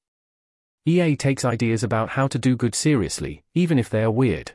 EA 0.87 1.17
takes 1.17 1.45
ideas 1.45 1.83
about 1.83 2.11
how 2.11 2.29
to 2.29 2.39
do 2.39 2.57
good 2.57 2.75
seriously, 2.75 3.43
even 3.55 3.79
if 3.79 3.91
they 3.91 4.03
are 4.03 4.11
weird. 4.11 4.53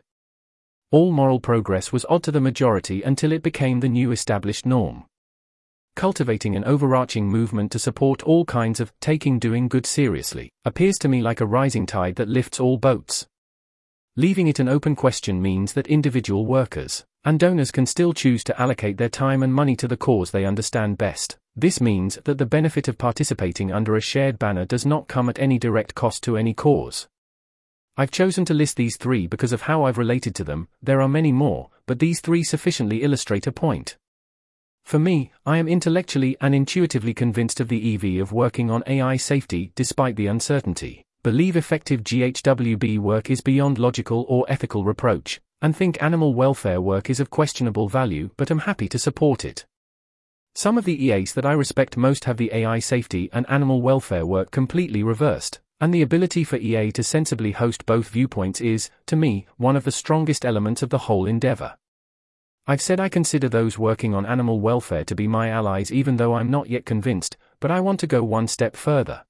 All 0.91 1.11
moral 1.11 1.39
progress 1.39 1.91
was 1.91 2.05
odd 2.09 2.23
to 2.23 2.31
the 2.31 2.41
majority 2.41 3.03
until 3.03 3.31
it 3.31 3.43
became 3.43 3.81
the 3.81 3.89
new 3.89 4.11
established 4.11 4.65
norm 4.65 5.05
cultivating 5.95 6.55
an 6.55 6.63
overarching 6.65 7.27
movement 7.27 7.71
to 7.71 7.79
support 7.79 8.21
all 8.23 8.45
kinds 8.45 8.79
of 8.79 8.93
taking 8.99 9.39
doing 9.39 9.67
good 9.67 9.85
seriously, 9.85 10.51
appears 10.65 10.97
to 10.99 11.07
me 11.07 11.21
like 11.21 11.41
a 11.41 11.45
rising 11.45 11.85
tide 11.85 12.15
that 12.15 12.29
lifts 12.29 12.59
all 12.59 12.77
boats. 12.77 13.27
Leaving 14.15 14.47
it 14.47 14.59
an 14.59 14.69
open 14.69 14.95
question 14.95 15.41
means 15.41 15.73
that 15.73 15.87
individual 15.87 16.45
workers 16.45 17.05
and 17.25 17.39
donors 17.39 17.71
can 17.71 17.87
still 17.87 18.13
choose 18.13 18.43
to 18.43 18.61
allocate 18.61 18.97
their 18.97 19.09
time 19.09 19.41
and 19.41 19.53
money 19.53 19.75
to 19.75 19.87
the 19.87 19.97
cause 19.97 20.29
they 20.29 20.45
understand 20.45 20.97
best. 20.97 21.37
This 21.55 21.81
means 21.81 22.19
that 22.25 22.37
the 22.37 22.45
benefit 22.45 22.87
of 22.87 22.99
participating 22.99 23.71
under 23.71 23.95
a 23.95 24.01
shared 24.01 24.37
banner 24.37 24.63
does 24.63 24.85
not 24.85 25.07
come 25.07 25.27
at 25.27 25.39
any 25.39 25.57
direct 25.57 25.95
cost 25.95 26.21
to 26.23 26.37
any 26.37 26.53
cause. 26.53 27.07
I've 27.97 28.11
chosen 28.11 28.45
to 28.45 28.53
list 28.53 28.77
these 28.77 28.97
three 28.97 29.25
because 29.25 29.53
of 29.53 29.63
how 29.63 29.83
I've 29.85 29.97
related 29.97 30.35
to 30.35 30.43
them, 30.43 30.67
there 30.83 31.01
are 31.01 31.07
many 31.07 31.31
more, 31.31 31.69
but 31.87 31.99
these 31.99 32.19
three 32.19 32.43
sufficiently 32.43 33.03
illustrate 33.03 33.47
a 33.47 33.51
point. 33.51 33.97
For 34.85 34.99
me, 34.99 35.31
I 35.47 35.57
am 35.57 35.67
intellectually 35.67 36.37
and 36.39 36.53
intuitively 36.53 37.15
convinced 37.15 37.59
of 37.59 37.69
the 37.69 37.95
EV 37.95 38.21
of 38.21 38.31
working 38.31 38.69
on 38.69 38.83
AI 38.85 39.17
safety 39.17 39.71
despite 39.73 40.15
the 40.15 40.27
uncertainty. 40.27 41.03
Believe 41.23 41.57
effective 41.57 42.03
GHWB 42.03 42.99
work 42.99 43.31
is 43.31 43.41
beyond 43.41 43.79
logical 43.79 44.27
or 44.29 44.45
ethical 44.47 44.85
reproach, 44.85 45.41
and 45.59 45.75
think 45.75 46.01
animal 46.03 46.35
welfare 46.35 46.79
work 46.79 47.09
is 47.09 47.19
of 47.19 47.31
questionable 47.31 47.89
value 47.89 48.29
but 48.37 48.51
am 48.51 48.59
happy 48.59 48.87
to 48.89 48.99
support 48.99 49.43
it. 49.43 49.65
Some 50.53 50.77
of 50.77 50.85
the 50.85 51.03
EAs 51.03 51.33
that 51.33 51.47
I 51.47 51.53
respect 51.53 51.97
most 51.97 52.25
have 52.25 52.37
the 52.37 52.53
AI 52.53 52.77
safety 52.77 53.27
and 53.33 53.49
animal 53.49 53.81
welfare 53.81 54.25
work 54.25 54.51
completely 54.51 55.01
reversed, 55.01 55.61
and 55.81 55.91
the 55.91 56.03
ability 56.03 56.43
for 56.43 56.57
EA 56.57 56.91
to 56.91 57.01
sensibly 57.01 57.53
host 57.53 57.87
both 57.87 58.09
viewpoints 58.09 58.61
is, 58.61 58.91
to 59.07 59.15
me, 59.15 59.47
one 59.57 59.75
of 59.75 59.83
the 59.83 59.91
strongest 59.91 60.45
elements 60.45 60.83
of 60.83 60.91
the 60.91 60.99
whole 60.99 61.25
endeavor. 61.25 61.75
I've 62.67 62.81
said 62.81 62.99
I 62.99 63.09
consider 63.09 63.47
those 63.47 63.77
working 63.77 64.15
on 64.15 64.25
animal 64.25 64.59
welfare 64.59 65.03
to 65.05 65.15
be 65.15 65.27
my 65.27 65.49
allies 65.49 65.91
even 65.91 66.17
though 66.17 66.33
I'm 66.33 66.49
not 66.49 66.67
yet 66.67 66.83
convinced, 66.83 67.37
but 67.59 67.69
I 67.69 67.79
want 67.79 67.99
to 67.99 68.07
go 68.07 68.23
one 68.23 68.47
step 68.47 68.75
further. 68.75 69.23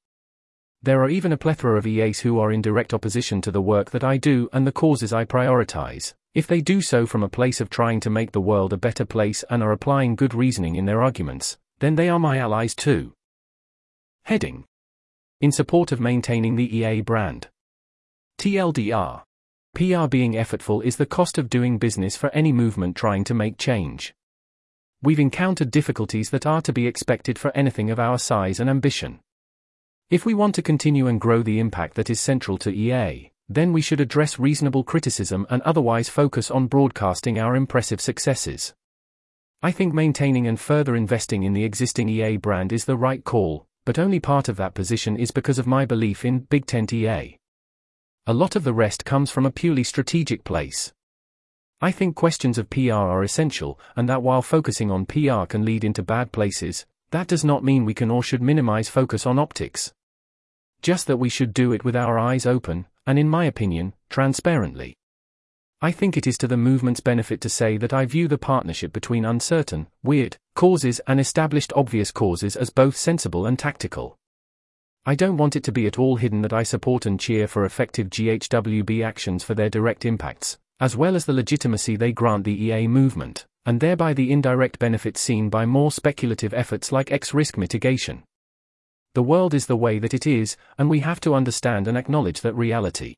There 0.82 1.04
are 1.04 1.10
even 1.10 1.34
a 1.34 1.38
plethora 1.38 1.78
of 1.78 1.86
EAs 1.86 2.22
who 2.22 2.40
are 2.40 2.52
in 2.52 2.62
direct 2.62 2.94
opposition 2.94 3.42
to 3.42 3.52
the 3.52 3.62
work 3.62 3.92
that 3.92 4.06
I 4.06 4.16
do 4.16 4.48
and 4.54 4.66
the 4.66 4.72
causes 4.72 5.12
I 5.12 5.26
prioritize. 5.26 6.14
If 6.34 6.48
they 6.48 6.62
do 6.62 6.82
so 6.82 7.06
from 7.06 7.24
a 7.24 7.30
place 7.30 7.60
of 7.60 7.70
trying 7.70 8.00
to 8.02 8.10
make 8.10 8.32
the 8.32 8.40
world 8.40 8.72
a 8.72 8.78
better 8.78 9.04
place 9.04 9.44
and 9.50 9.62
are 9.62 9.72
applying 9.74 10.16
good 10.16 10.34
reasoning 10.34 10.76
in 10.76 10.86
their 10.86 11.02
arguments, 11.02 11.58
then 11.80 11.96
they 11.96 12.08
are 12.08 12.20
my 12.20 12.38
allies 12.38 12.74
too. 12.74 13.14
Heading 14.24 14.64
In 15.42 15.52
support 15.52 15.92
of 15.92 16.00
maintaining 16.00 16.56
the 16.56 16.78
EA 16.78 17.02
brand. 17.02 17.50
TLDR 18.38 19.24
PR 19.76 20.08
being 20.08 20.34
effortful 20.34 20.82
is 20.84 20.96
the 20.96 21.06
cost 21.06 21.38
of 21.38 21.50
doing 21.50 21.78
business 21.78 22.16
for 22.16 22.30
any 22.30 22.54
movement 22.54 22.96
trying 22.96 23.26
to 23.26 23.34
make 23.34 23.58
change. 23.58 24.16
We've 25.02 25.20
encountered 25.20 25.70
difficulties 25.70 26.30
that 26.30 26.46
are 26.46 26.62
to 26.62 26.72
be 26.72 26.88
expected 26.88 27.38
for 27.38 27.52
anything 27.56 27.92
of 27.92 28.00
our 28.00 28.18
size 28.18 28.62
and 28.62 28.70
ambition. 28.70 29.20
If 30.10 30.26
we 30.26 30.34
want 30.34 30.56
to 30.56 30.62
continue 30.62 31.08
and 31.08 31.20
grow 31.20 31.44
the 31.44 31.60
impact 31.60 31.96
that 31.96 32.10
is 32.10 32.22
central 32.22 32.58
to 32.60 32.74
EA, 32.74 33.32
then 33.50 33.74
we 33.74 33.82
should 33.82 34.00
address 34.00 34.40
reasonable 34.40 34.86
criticism 34.86 35.46
and 35.50 35.62
otherwise 35.64 36.08
focus 36.08 36.50
on 36.50 36.68
broadcasting 36.68 37.38
our 37.38 37.54
impressive 37.54 38.00
successes. 38.00 38.74
I 39.62 39.72
think 39.72 39.94
maintaining 39.94 40.48
and 40.48 40.60
further 40.60 40.96
investing 40.96 41.44
in 41.44 41.52
the 41.52 41.66
existing 41.66 42.08
EA 42.08 42.38
brand 42.38 42.72
is 42.72 42.86
the 42.86 42.96
right 42.96 43.24
call, 43.26 43.68
but 43.84 44.00
only 44.00 44.22
part 44.22 44.48
of 44.48 44.56
that 44.56 44.74
position 44.74 45.18
is 45.18 45.32
because 45.32 45.60
of 45.60 45.68
my 45.68 45.86
belief 45.86 46.24
in 46.24 46.40
Big 46.40 46.66
Tent 46.66 46.94
EA. 46.94 47.38
A 48.28 48.34
lot 48.34 48.56
of 48.56 48.64
the 48.64 48.74
rest 48.74 49.06
comes 49.06 49.30
from 49.30 49.46
a 49.46 49.52
purely 49.52 49.84
strategic 49.84 50.44
place. 50.44 50.92
I 51.80 51.92
think 51.92 52.16
questions 52.16 52.58
of 52.58 52.72
PR 52.72 52.94
are 52.94 53.24
essential, 53.24 53.80
and 53.96 54.10
that 54.10 54.24
while 54.24 54.42
focusing 54.42 54.90
on 54.90 55.06
PR 55.06 55.46
can 55.46 55.64
lead 55.64 55.84
into 55.84 56.02
bad 56.02 56.32
places, 56.32 56.88
that 57.12 57.28
does 57.28 57.46
not 57.46 57.64
mean 57.64 57.86
we 57.86 57.94
can 57.94 58.10
or 58.10 58.24
should 58.24 58.42
minimize 58.42 58.90
focus 58.90 59.28
on 59.28 59.38
optics. 59.38 59.94
Just 60.82 61.06
that 61.06 61.18
we 61.18 61.30
should 61.30 61.54
do 61.54 61.72
it 61.72 61.86
with 61.86 61.96
our 61.96 62.18
eyes 62.18 62.48
open, 62.48 62.88
and 63.06 63.20
in 63.20 63.30
my 63.30 63.46
opinion, 63.46 63.94
transparently. 64.10 64.96
I 65.80 65.92
think 65.92 66.18
it 66.18 66.26
is 66.26 66.40
to 66.40 66.48
the 66.48 66.58
movement's 66.58 67.02
benefit 67.02 67.42
to 67.42 67.50
say 67.50 67.78
that 67.78 67.94
I 67.94 68.08
view 68.08 68.28
the 68.28 68.40
partnership 68.40 68.92
between 68.92 69.24
uncertain, 69.24 69.86
weird, 70.02 70.38
causes 70.56 71.00
and 71.06 71.20
established 71.20 71.72
obvious 71.76 72.10
causes 72.10 72.56
as 72.56 72.72
both 72.72 72.98
sensible 72.98 73.46
and 73.46 73.60
tactical. 73.60 74.18
I 75.08 75.14
don't 75.14 75.38
want 75.38 75.56
it 75.56 75.64
to 75.66 75.72
be 75.72 75.86
at 75.86 76.00
all 76.00 76.16
hidden 76.16 76.42
that 76.42 76.54
I 76.54 76.64
support 76.64 77.06
and 77.06 77.20
cheer 77.20 77.48
for 77.48 77.64
effective 77.64 78.10
GHWB 78.10 79.06
actions 79.06 79.44
for 79.44 79.54
their 79.54 79.70
direct 79.70 80.04
impacts, 80.04 80.58
as 80.80 80.98
well 80.98 81.16
as 81.16 81.26
the 81.26 81.34
legitimacy 81.34 81.96
they 81.96 82.12
grant 82.12 82.44
the 82.44 82.64
EA 82.66 82.88
movement, 82.88 83.46
and 83.68 83.80
thereby 83.80 84.14
the 84.14 84.32
indirect 84.32 84.80
benefits 84.80 85.22
seen 85.22 85.50
by 85.50 85.66
more 85.66 85.92
speculative 85.92 86.56
efforts 86.56 86.92
like 86.92 87.12
X 87.12 87.36
risk 87.36 87.56
mitigation. 87.56 88.24
The 89.14 89.22
world 89.22 89.54
is 89.54 89.68
the 89.68 89.78
way 89.78 90.00
that 90.00 90.16
it 90.16 90.26
is, 90.26 90.58
and 90.78 90.90
we 90.90 91.02
have 91.02 91.22
to 91.22 91.36
understand 91.36 91.88
and 91.88 91.98
acknowledge 91.98 92.42
that 92.42 92.56
reality. 92.56 93.14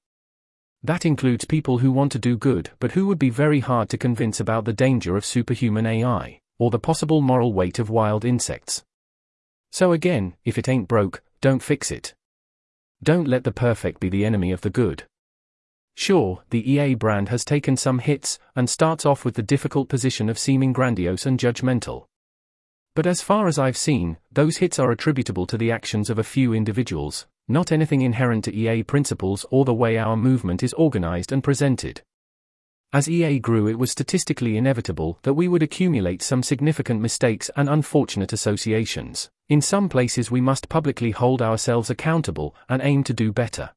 That 0.83 1.05
includes 1.05 1.45
people 1.45 1.77
who 1.77 1.93
want 1.93 2.11
to 2.11 2.19
do 2.19 2.37
good 2.37 2.69
but 2.79 2.91
who 2.91 3.07
would 3.07 3.17
be 3.17 3.29
very 3.29 3.61
hard 3.61 3.87
to 3.89 3.97
convince 3.97 4.41
about 4.41 4.65
the 4.65 4.73
danger 4.73 5.15
of 5.15 5.25
superhuman 5.25 5.85
AI, 5.85 6.39
or 6.59 6.69
the 6.69 6.79
possible 6.79 7.21
moral 7.21 7.53
weight 7.53 7.79
of 7.79 7.89
wild 7.89 8.25
insects. 8.25 8.83
So 9.71 9.93
again, 9.93 10.35
if 10.43 10.57
it 10.57 10.69
ain't 10.69 10.87
broke, 10.87 11.21
don't 11.41 11.61
fix 11.61 11.91
it. 11.91 12.13
Don't 13.03 13.27
let 13.27 13.43
the 13.43 13.51
perfect 13.51 13.99
be 13.99 14.09
the 14.09 14.25
enemy 14.25 14.51
of 14.51 14.61
the 14.61 14.69
good. 14.69 15.03
Sure, 15.95 16.43
the 16.51 16.71
EA 16.71 16.95
brand 16.95 17.29
has 17.29 17.43
taken 17.43 17.75
some 17.75 17.99
hits 17.99 18.39
and 18.55 18.69
starts 18.69 19.05
off 19.05 19.25
with 19.25 19.35
the 19.35 19.41
difficult 19.41 19.89
position 19.89 20.29
of 20.29 20.37
seeming 20.39 20.73
grandiose 20.73 21.25
and 21.25 21.39
judgmental. 21.39 22.05
But 22.95 23.05
as 23.05 23.21
far 23.21 23.47
as 23.47 23.59
I've 23.59 23.77
seen, 23.77 24.17
those 24.31 24.57
hits 24.57 24.79
are 24.79 24.91
attributable 24.91 25.45
to 25.47 25.57
the 25.57 25.71
actions 25.71 26.09
of 26.09 26.17
a 26.17 26.23
few 26.23 26.53
individuals, 26.53 27.27
not 27.47 27.71
anything 27.71 28.01
inherent 28.01 28.43
to 28.45 28.53
EA 28.53 28.83
principles 28.83 29.45
or 29.51 29.65
the 29.65 29.73
way 29.73 29.97
our 29.97 30.17
movement 30.17 30.63
is 30.63 30.73
organized 30.73 31.31
and 31.31 31.43
presented. 31.43 32.01
As 32.93 33.09
EA 33.09 33.39
grew, 33.39 33.67
it 33.67 33.77
was 33.77 33.91
statistically 33.91 34.57
inevitable 34.57 35.19
that 35.23 35.33
we 35.33 35.47
would 35.47 35.61
accumulate 35.61 36.21
some 36.21 36.41
significant 36.41 37.01
mistakes 37.01 37.51
and 37.55 37.69
unfortunate 37.69 38.33
associations. 38.33 39.29
In 39.49 39.61
some 39.61 39.87
places, 39.87 40.29
we 40.29 40.41
must 40.41 40.67
publicly 40.67 41.11
hold 41.11 41.41
ourselves 41.41 41.89
accountable 41.89 42.53
and 42.67 42.81
aim 42.81 43.03
to 43.05 43.13
do 43.13 43.31
better. 43.31 43.69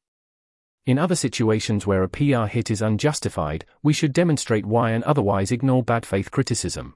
In 0.85 0.99
other 0.99 1.15
situations 1.15 1.87
where 1.87 2.03
a 2.03 2.09
PR 2.09 2.45
hit 2.45 2.69
is 2.69 2.81
unjustified, 2.81 3.63
we 3.81 3.93
should 3.93 4.11
demonstrate 4.11 4.65
why 4.65 4.91
and 4.91 5.03
otherwise 5.05 5.51
ignore 5.51 5.81
bad 5.81 6.05
faith 6.05 6.29
criticism. 6.29 6.95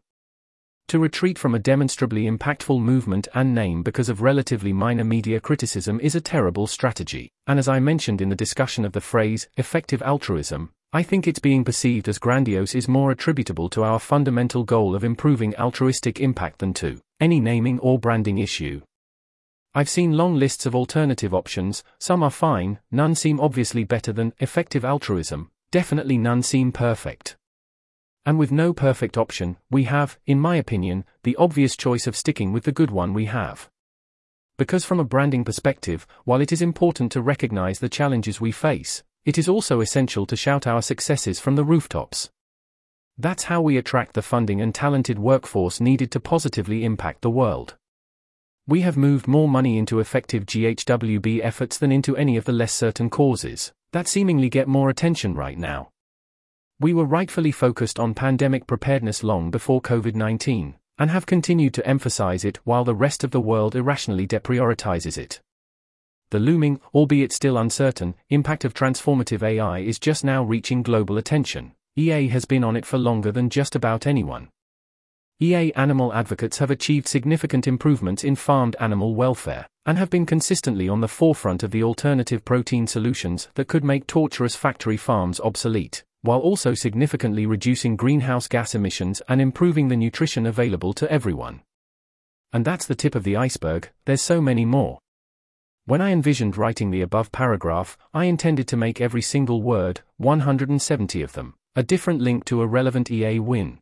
To 0.89 0.99
retreat 0.99 1.39
from 1.39 1.55
a 1.55 1.59
demonstrably 1.59 2.25
impactful 2.25 2.81
movement 2.81 3.29
and 3.33 3.55
name 3.55 3.81
because 3.81 4.09
of 4.09 4.21
relatively 4.21 4.73
minor 4.73 5.05
media 5.05 5.39
criticism 5.39 5.99
is 6.01 6.13
a 6.13 6.21
terrible 6.21 6.67
strategy, 6.67 7.31
and 7.47 7.57
as 7.57 7.69
I 7.69 7.79
mentioned 7.79 8.21
in 8.21 8.29
the 8.29 8.35
discussion 8.35 8.83
of 8.83 8.91
the 8.91 9.01
phrase, 9.01 9.47
effective 9.55 10.01
altruism, 10.01 10.71
I 10.95 11.03
think 11.03 11.27
it's 11.27 11.39
being 11.39 11.65
perceived 11.65 12.07
as 12.07 12.19
grandiose 12.19 12.73
is 12.73 12.87
more 12.87 13.11
attributable 13.11 13.67
to 13.71 13.83
our 13.83 13.99
fundamental 13.99 14.63
goal 14.63 14.95
of 14.95 15.03
improving 15.03 15.53
altruistic 15.57 16.21
impact 16.21 16.59
than 16.59 16.73
to 16.75 17.01
any 17.19 17.41
naming 17.41 17.79
or 17.79 17.99
branding 17.99 18.37
issue. 18.37 18.79
I've 19.73 19.89
seen 19.89 20.15
long 20.15 20.35
lists 20.35 20.65
of 20.65 20.73
alternative 20.73 21.33
options, 21.33 21.83
some 21.99 22.23
are 22.23 22.31
fine, 22.31 22.79
none 22.91 23.13
seem 23.13 23.41
obviously 23.41 23.83
better 23.83 24.13
than 24.13 24.31
effective 24.39 24.85
altruism, 24.85 25.51
definitely 25.69 26.17
none 26.17 26.41
seem 26.41 26.71
perfect. 26.71 27.35
And 28.25 28.39
with 28.39 28.53
no 28.53 28.71
perfect 28.71 29.17
option, 29.17 29.57
we 29.69 29.83
have, 29.83 30.17
in 30.25 30.39
my 30.39 30.55
opinion, 30.55 31.03
the 31.23 31.35
obvious 31.35 31.75
choice 31.75 32.07
of 32.07 32.15
sticking 32.15 32.53
with 32.53 32.63
the 32.63 32.71
good 32.71 32.89
one 32.89 33.13
we 33.13 33.25
have. 33.25 33.69
Because 34.57 34.85
from 34.85 35.01
a 35.01 35.03
branding 35.03 35.43
perspective, 35.43 36.07
while 36.23 36.39
it 36.39 36.53
is 36.53 36.61
important 36.61 37.11
to 37.11 37.21
recognize 37.21 37.79
the 37.79 37.89
challenges 37.89 38.39
we 38.39 38.53
face, 38.53 39.03
it 39.25 39.37
is 39.37 39.49
also 39.49 39.81
essential 39.81 40.25
to 40.27 40.35
shout 40.35 40.67
our 40.67 40.81
successes 40.81 41.39
from 41.39 41.55
the 41.55 41.63
rooftops. 41.63 42.29
That's 43.17 43.45
how 43.45 43.61
we 43.61 43.77
attract 43.77 44.13
the 44.13 44.21
funding 44.21 44.61
and 44.61 44.73
talented 44.73 45.17
workforce 45.17 45.81
needed 45.81 46.11
to 46.11 46.19
positively 46.19 46.85
impact 46.85 47.21
the 47.21 47.29
world. 47.29 47.75
We 48.67 48.81
have 48.81 48.97
moved 48.97 49.27
more 49.27 49.47
money 49.47 49.77
into 49.77 49.99
effective 49.99 50.45
GHWB 50.45 51.39
efforts 51.43 51.77
than 51.77 51.91
into 51.91 52.15
any 52.17 52.37
of 52.37 52.45
the 52.45 52.51
less 52.51 52.73
certain 52.73 53.09
causes 53.09 53.71
that 53.91 54.07
seemingly 54.07 54.49
get 54.49 54.67
more 54.67 54.89
attention 54.89 55.35
right 55.35 55.57
now. 55.57 55.89
We 56.79 56.93
were 56.93 57.05
rightfully 57.05 57.53
focused 57.53 57.97
on 57.97 58.13
pandemic 58.13 58.67
preparedness 58.67 59.23
long 59.23 59.49
before 59.49 59.81
COVID 59.81 60.15
19, 60.15 60.75
and 60.97 61.09
have 61.09 61.25
continued 61.25 61.73
to 61.75 61.87
emphasize 61.87 62.43
it 62.43 62.57
while 62.65 62.83
the 62.83 62.93
rest 62.93 63.23
of 63.23 63.31
the 63.31 63.39
world 63.39 63.75
irrationally 63.75 64.27
deprioritizes 64.27 65.17
it. 65.17 65.39
The 66.31 66.39
looming, 66.39 66.79
albeit 66.93 67.31
still 67.31 67.57
uncertain, 67.57 68.15
impact 68.29 68.65
of 68.65 68.73
transformative 68.73 69.43
AI 69.43 69.79
is 69.79 69.99
just 69.99 70.23
now 70.23 70.43
reaching 70.43 70.83
global 70.83 71.17
attention. 71.17 71.73
EA 71.95 72.27
has 72.29 72.45
been 72.45 72.63
on 72.63 72.75
it 72.75 72.85
for 72.85 72.97
longer 72.97 73.31
than 73.31 73.49
just 73.49 73.75
about 73.75 74.07
anyone. 74.07 74.49
EA 75.39 75.71
animal 75.73 76.13
advocates 76.13 76.57
have 76.59 76.71
achieved 76.71 77.07
significant 77.07 77.67
improvements 77.67 78.23
in 78.23 78.35
farmed 78.35 78.75
animal 78.79 79.15
welfare, 79.15 79.67
and 79.85 79.97
have 79.97 80.09
been 80.09 80.25
consistently 80.25 80.89
on 80.89 81.01
the 81.01 81.07
forefront 81.07 81.63
of 81.63 81.71
the 81.71 81.83
alternative 81.83 82.43
protein 82.43 82.87
solutions 82.87 83.49
that 83.55 83.67
could 83.67 83.83
make 83.83 84.07
torturous 84.07 84.55
factory 84.55 84.97
farms 84.97 85.39
obsolete 85.41 86.03
while 86.25 86.39
also 86.39 86.73
significantly 86.73 87.45
reducing 87.45 87.95
greenhouse 87.95 88.47
gas 88.47 88.73
emissions 88.73 89.21
and 89.29 89.39
improving 89.39 89.87
the 89.87 89.95
nutrition 89.95 90.47
available 90.47 90.91
to 90.91 91.09
everyone. 91.11 91.61
And 92.51 92.65
that's 92.65 92.87
the 92.87 92.95
tip 92.95 93.13
of 93.13 93.23
the 93.23 93.37
iceberg, 93.37 93.91
there's 94.05 94.23
so 94.23 94.41
many 94.41 94.65
more. 94.65 94.97
When 95.87 96.01
I 96.01 96.09
envisioned 96.09 96.57
writing 96.57 96.89
the 96.89 97.01
above 97.01 97.31
paragraph, 97.31 97.95
I 98.11 98.25
intended 98.25 98.67
to 98.69 98.77
make 98.77 98.99
every 98.99 99.21
single 99.21 99.61
word, 99.61 100.01
170 100.17 101.21
of 101.21 101.33
them, 101.33 101.53
a 101.75 101.83
different 101.83 102.21
link 102.21 102.43
to 102.45 102.63
a 102.63 102.67
relevant 102.67 103.11
EA 103.11 103.37
win. 103.37 103.77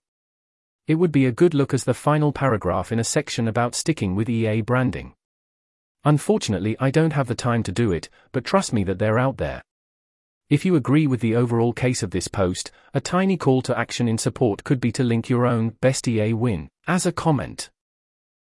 It 0.85 0.95
would 0.95 1.13
be 1.13 1.25
a 1.25 1.31
good 1.31 1.53
look 1.53 1.73
as 1.73 1.85
the 1.85 1.93
final 1.93 2.33
paragraph 2.33 2.91
in 2.91 2.99
a 2.99 3.05
section 3.05 3.47
about 3.47 3.73
sticking 3.73 4.15
with 4.15 4.29
EA 4.29 4.59
branding. 4.59 5.13
Unfortunately, 6.03 6.75
I 6.77 6.91
don't 6.91 7.13
have 7.13 7.27
the 7.27 7.35
time 7.35 7.63
to 7.63 7.71
do 7.71 7.93
it, 7.93 8.09
but 8.33 8.43
trust 8.43 8.73
me 8.73 8.83
that 8.83 8.99
they're 8.99 9.17
out 9.17 9.37
there. 9.37 9.61
If 10.49 10.65
you 10.65 10.75
agree 10.75 11.07
with 11.07 11.21
the 11.21 11.37
overall 11.37 11.71
case 11.71 12.03
of 12.03 12.11
this 12.11 12.27
post, 12.27 12.69
a 12.93 12.99
tiny 12.99 13.37
call 13.37 13.61
to 13.61 13.79
action 13.79 14.09
in 14.09 14.17
support 14.17 14.65
could 14.65 14.81
be 14.81 14.91
to 14.91 15.05
link 15.05 15.29
your 15.29 15.45
own 15.45 15.69
best 15.79 16.05
EA 16.05 16.33
win 16.33 16.67
as 16.85 17.05
a 17.05 17.13
comment. 17.13 17.69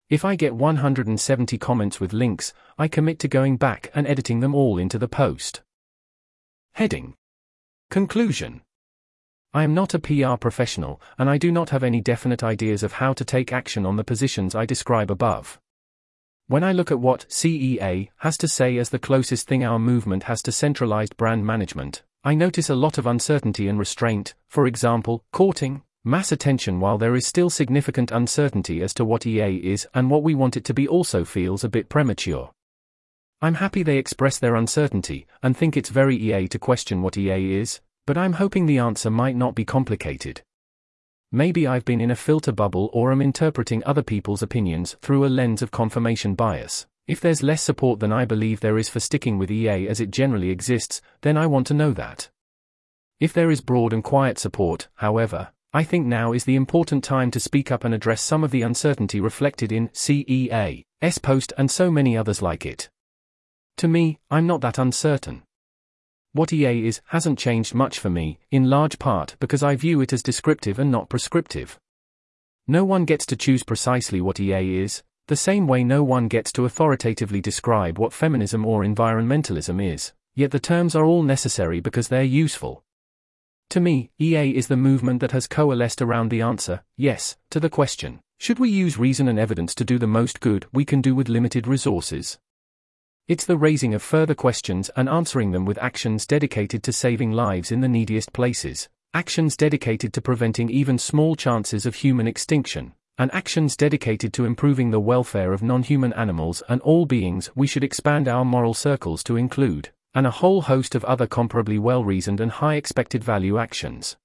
If 0.09 0.25
I 0.25 0.35
get 0.35 0.53
170 0.53 1.57
comments 1.57 1.99
with 1.99 2.13
links, 2.13 2.53
I 2.77 2.87
commit 2.87 3.19
to 3.19 3.27
going 3.27 3.57
back 3.57 3.89
and 3.95 4.05
editing 4.05 4.41
them 4.41 4.53
all 4.53 4.77
into 4.77 4.99
the 4.99 5.07
post. 5.07 5.61
Heading 6.73 7.15
Conclusion 7.89 8.61
I 9.53 9.63
am 9.63 9.73
not 9.73 9.93
a 9.93 9.99
PR 9.99 10.35
professional, 10.35 10.99
and 11.17 11.29
I 11.29 11.37
do 11.37 11.51
not 11.51 11.69
have 11.69 11.83
any 11.83 12.01
definite 12.01 12.43
ideas 12.43 12.83
of 12.83 12.93
how 12.93 13.13
to 13.13 13.23
take 13.23 13.53
action 13.53 13.85
on 13.85 13.95
the 13.95 14.03
positions 14.03 14.55
I 14.55 14.65
describe 14.65 15.11
above. 15.11 15.59
When 16.47 16.63
I 16.63 16.73
look 16.73 16.91
at 16.91 16.99
what 16.99 17.27
CEA 17.29 18.09
has 18.17 18.35
to 18.37 18.47
say 18.47 18.77
as 18.77 18.89
the 18.89 18.99
closest 18.99 19.47
thing 19.47 19.63
our 19.63 19.79
movement 19.79 20.23
has 20.23 20.41
to 20.43 20.51
centralized 20.51 21.15
brand 21.17 21.45
management, 21.45 22.03
I 22.23 22.35
notice 22.35 22.69
a 22.69 22.75
lot 22.75 22.97
of 22.97 23.07
uncertainty 23.07 23.67
and 23.67 23.79
restraint, 23.79 24.33
for 24.47 24.65
example, 24.67 25.23
courting 25.31 25.83
mass 26.05 26.31
attention 26.31 26.79
while 26.79 26.97
there 26.97 27.15
is 27.15 27.25
still 27.25 27.49
significant 27.49 28.11
uncertainty 28.11 28.81
as 28.81 28.93
to 28.93 29.05
what 29.05 29.25
EA 29.25 29.55
is 29.57 29.87
and 29.93 30.09
what 30.09 30.23
we 30.23 30.35
want 30.35 30.57
it 30.57 30.65
to 30.65 30.73
be 30.73 30.87
also 30.87 31.23
feels 31.23 31.63
a 31.63 31.69
bit 31.69 31.87
premature. 31.87 32.51
I'm 33.41 33.55
happy 33.55 33.83
they 33.83 33.97
express 33.97 34.37
their 34.37 34.55
uncertainty 34.55 35.27
and 35.41 35.55
think 35.55 35.77
it's 35.77 35.89
very 35.89 36.15
EA 36.15 36.47
to 36.49 36.59
question 36.59 37.01
what 37.01 37.17
EA 37.17 37.55
is, 37.55 37.81
but 38.05 38.17
I'm 38.17 38.33
hoping 38.33 38.65
the 38.65 38.79
answer 38.79 39.09
might 39.09 39.35
not 39.35 39.55
be 39.55 39.65
complicated. 39.65 40.41
Maybe 41.31 41.65
I've 41.65 41.85
been 41.85 42.01
in 42.01 42.11
a 42.11 42.15
filter 42.15 42.51
bubble 42.51 42.89
or 42.93 43.11
am 43.11 43.21
interpreting 43.21 43.81
other 43.85 44.03
people's 44.03 44.43
opinions 44.43 44.97
through 45.01 45.25
a 45.25 45.27
lens 45.27 45.61
of 45.61 45.71
confirmation 45.71 46.35
bias. 46.35 46.85
If 47.07 47.19
there's 47.19 47.43
less 47.43 47.61
support 47.61 47.99
than 47.99 48.13
I 48.13 48.23
believe 48.23 48.59
there 48.59 48.77
is 48.77 48.87
for 48.87 48.99
sticking 48.99 49.37
with 49.37 49.51
EA 49.51 49.87
as 49.87 49.99
it 49.99 50.11
generally 50.11 50.49
exists, 50.49 51.01
then 51.21 51.37
I 51.37 51.47
want 51.47 51.67
to 51.67 51.73
know 51.73 51.91
that. 51.93 52.29
If 53.19 53.33
there 53.33 53.51
is 53.51 53.61
broad 53.61 53.93
and 53.93 54.03
quiet 54.03 54.37
support, 54.37 54.89
however, 54.95 55.49
I 55.75 55.83
think 55.83 56.05
now 56.05 56.33
is 56.33 56.45
the 56.45 56.55
important 56.55 57.03
time 57.03 57.31
to 57.31 57.39
speak 57.39 57.71
up 57.71 57.83
and 57.83 57.95
address 57.95 58.21
some 58.21 58.43
of 58.43 58.51
the 58.51 58.61
uncertainty 58.61 59.19
reflected 59.19 59.71
in 59.71 59.89
CEA, 59.89 60.85
S 61.01 61.17
Post, 61.17 61.51
and 61.57 61.71
so 61.71 61.89
many 61.89 62.15
others 62.15 62.43
like 62.43 62.63
it. 62.63 62.91
To 63.77 63.87
me, 63.87 64.19
I'm 64.29 64.45
not 64.45 64.61
that 64.61 64.77
uncertain. 64.77 65.41
What 66.33 66.53
EA 66.53 66.85
is 66.85 67.01
hasn't 67.05 67.39
changed 67.39 67.73
much 67.73 67.97
for 67.97 68.11
me, 68.11 68.37
in 68.51 68.69
large 68.69 68.99
part 68.99 69.35
because 69.39 69.63
I 69.63 69.75
view 69.75 69.99
it 70.01 70.13
as 70.13 70.21
descriptive 70.21 70.77
and 70.77 70.91
not 70.91 71.09
prescriptive. 71.09 71.79
No 72.67 72.85
one 72.85 73.05
gets 73.05 73.25
to 73.25 73.35
choose 73.35 73.63
precisely 73.63 74.21
what 74.21 74.39
EA 74.39 74.77
is, 74.77 75.01
the 75.27 75.35
same 75.35 75.67
way 75.67 75.83
no 75.83 76.03
one 76.03 76.27
gets 76.27 76.51
to 76.51 76.65
authoritatively 76.65 77.41
describe 77.41 77.97
what 77.97 78.13
feminism 78.13 78.63
or 78.63 78.83
environmentalism 78.83 79.83
is, 79.83 80.13
yet 80.35 80.51
the 80.51 80.59
terms 80.59 80.95
are 80.95 81.05
all 81.05 81.23
necessary 81.23 81.79
because 81.79 82.09
they're 82.09 82.23
useful. 82.23 82.83
To 83.73 83.79
me, 83.79 84.11
EA 84.19 84.55
is 84.55 84.67
the 84.67 84.77
movement 84.77 85.19
that 85.21 85.31
has 85.31 85.47
coalesced 85.47 85.99
around 85.99 86.29
the 86.29 86.43
answer, 86.43 86.83
yes, 86.95 87.37
to 87.49 87.59
the 87.59 87.71
question 87.71 88.19
should 88.37 88.59
we 88.59 88.69
use 88.69 88.99
reason 88.99 89.27
and 89.27 89.39
evidence 89.39 89.73
to 89.73 89.83
do 89.83 89.97
the 89.97 90.05
most 90.05 90.41
good 90.41 90.67
we 90.71 90.85
can 90.85 91.01
do 91.01 91.15
with 91.15 91.27
limited 91.27 91.65
resources? 91.65 92.37
It's 93.27 93.47
the 93.47 93.57
raising 93.57 93.95
of 93.95 94.03
further 94.03 94.35
questions 94.35 94.91
and 94.95 95.09
answering 95.09 95.53
them 95.53 95.65
with 95.65 95.79
actions 95.79 96.27
dedicated 96.27 96.83
to 96.83 96.93
saving 96.93 97.31
lives 97.31 97.71
in 97.71 97.81
the 97.81 97.87
neediest 97.87 98.31
places, 98.31 98.89
actions 99.11 99.57
dedicated 99.57 100.13
to 100.13 100.21
preventing 100.21 100.69
even 100.69 100.99
small 100.99 101.35
chances 101.35 101.87
of 101.87 101.95
human 101.95 102.27
extinction, 102.27 102.93
and 103.17 103.33
actions 103.33 103.75
dedicated 103.75 104.33
to 104.33 104.45
improving 104.45 104.91
the 104.91 104.99
welfare 104.99 105.51
of 105.51 105.63
non 105.63 105.81
human 105.81 106.13
animals 106.13 106.61
and 106.69 106.79
all 106.81 107.07
beings 107.07 107.49
we 107.55 107.65
should 107.65 107.83
expand 107.83 108.27
our 108.27 108.45
moral 108.45 108.75
circles 108.75 109.23
to 109.23 109.35
include, 109.35 109.89
and 110.15 110.27
a 110.27 110.31
whole 110.31 110.61
host 110.61 110.95
of 110.95 111.05
other 111.05 111.27
comparably 111.27 111.79
well 111.79 112.03
reasoned 112.03 112.39
and 112.39 112.51
high 112.51 112.75
expected 112.75 113.23
value 113.23 113.57
actions. 113.57 114.17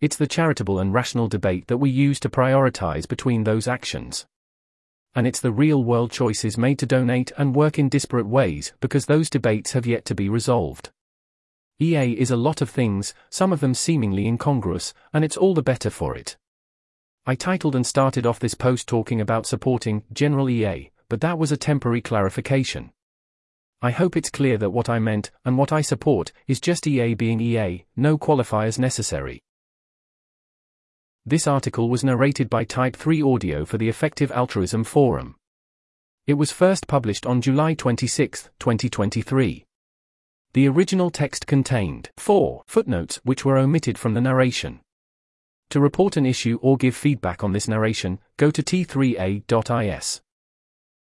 It's 0.00 0.16
the 0.16 0.26
charitable 0.26 0.78
and 0.78 0.92
rational 0.94 1.28
debate 1.28 1.66
that 1.66 1.78
we 1.78 1.90
use 1.90 2.20
to 2.20 2.28
prioritize 2.28 3.08
between 3.08 3.44
those 3.44 3.66
actions 3.66 4.26
and 5.18 5.26
it's 5.26 5.40
the 5.40 5.50
real 5.50 5.82
world 5.82 6.12
choices 6.12 6.56
made 6.56 6.78
to 6.78 6.86
donate 6.86 7.32
and 7.36 7.56
work 7.56 7.76
in 7.76 7.88
disparate 7.88 8.28
ways 8.28 8.72
because 8.80 9.06
those 9.06 9.28
debates 9.28 9.72
have 9.72 9.84
yet 9.84 10.04
to 10.04 10.14
be 10.14 10.28
resolved. 10.28 10.90
EA 11.80 12.12
is 12.12 12.30
a 12.30 12.36
lot 12.36 12.60
of 12.60 12.70
things, 12.70 13.14
some 13.28 13.52
of 13.52 13.58
them 13.58 13.74
seemingly 13.74 14.28
incongruous, 14.28 14.94
and 15.12 15.24
it's 15.24 15.36
all 15.36 15.54
the 15.54 15.62
better 15.62 15.90
for 15.90 16.16
it. 16.16 16.36
I 17.26 17.34
titled 17.34 17.74
and 17.74 17.84
started 17.84 18.26
off 18.26 18.38
this 18.38 18.54
post 18.54 18.86
talking 18.86 19.20
about 19.20 19.44
supporting 19.44 20.04
General 20.12 20.48
EA, 20.48 20.92
but 21.08 21.20
that 21.20 21.36
was 21.36 21.50
a 21.50 21.56
temporary 21.56 22.00
clarification. 22.00 22.92
I 23.80 23.92
hope 23.92 24.16
it's 24.16 24.30
clear 24.30 24.58
that 24.58 24.70
what 24.70 24.88
I 24.88 24.98
meant, 24.98 25.30
and 25.44 25.56
what 25.56 25.72
I 25.72 25.82
support, 25.82 26.32
is 26.48 26.60
just 26.60 26.86
EA 26.86 27.14
being 27.14 27.40
EA, 27.40 27.84
no 27.94 28.18
qualifiers 28.18 28.76
necessary. 28.76 29.40
This 31.24 31.46
article 31.46 31.88
was 31.88 32.02
narrated 32.02 32.50
by 32.50 32.64
Type 32.64 32.96
3 32.96 33.22
Audio 33.22 33.64
for 33.64 33.78
the 33.78 33.88
Effective 33.88 34.32
Altruism 34.32 34.82
Forum. 34.82 35.36
It 36.26 36.34
was 36.34 36.50
first 36.50 36.88
published 36.88 37.24
on 37.24 37.40
July 37.40 37.74
26, 37.74 38.50
2023. 38.58 39.64
The 40.54 40.68
original 40.68 41.10
text 41.10 41.46
contained 41.46 42.10
four 42.16 42.62
footnotes 42.66 43.20
which 43.22 43.44
were 43.44 43.58
omitted 43.58 43.96
from 43.96 44.14
the 44.14 44.20
narration. 44.20 44.80
To 45.70 45.78
report 45.78 46.16
an 46.16 46.26
issue 46.26 46.58
or 46.62 46.76
give 46.76 46.96
feedback 46.96 47.44
on 47.44 47.52
this 47.52 47.68
narration, 47.68 48.18
go 48.38 48.50
to 48.50 48.62
t3a.is. 48.62 50.20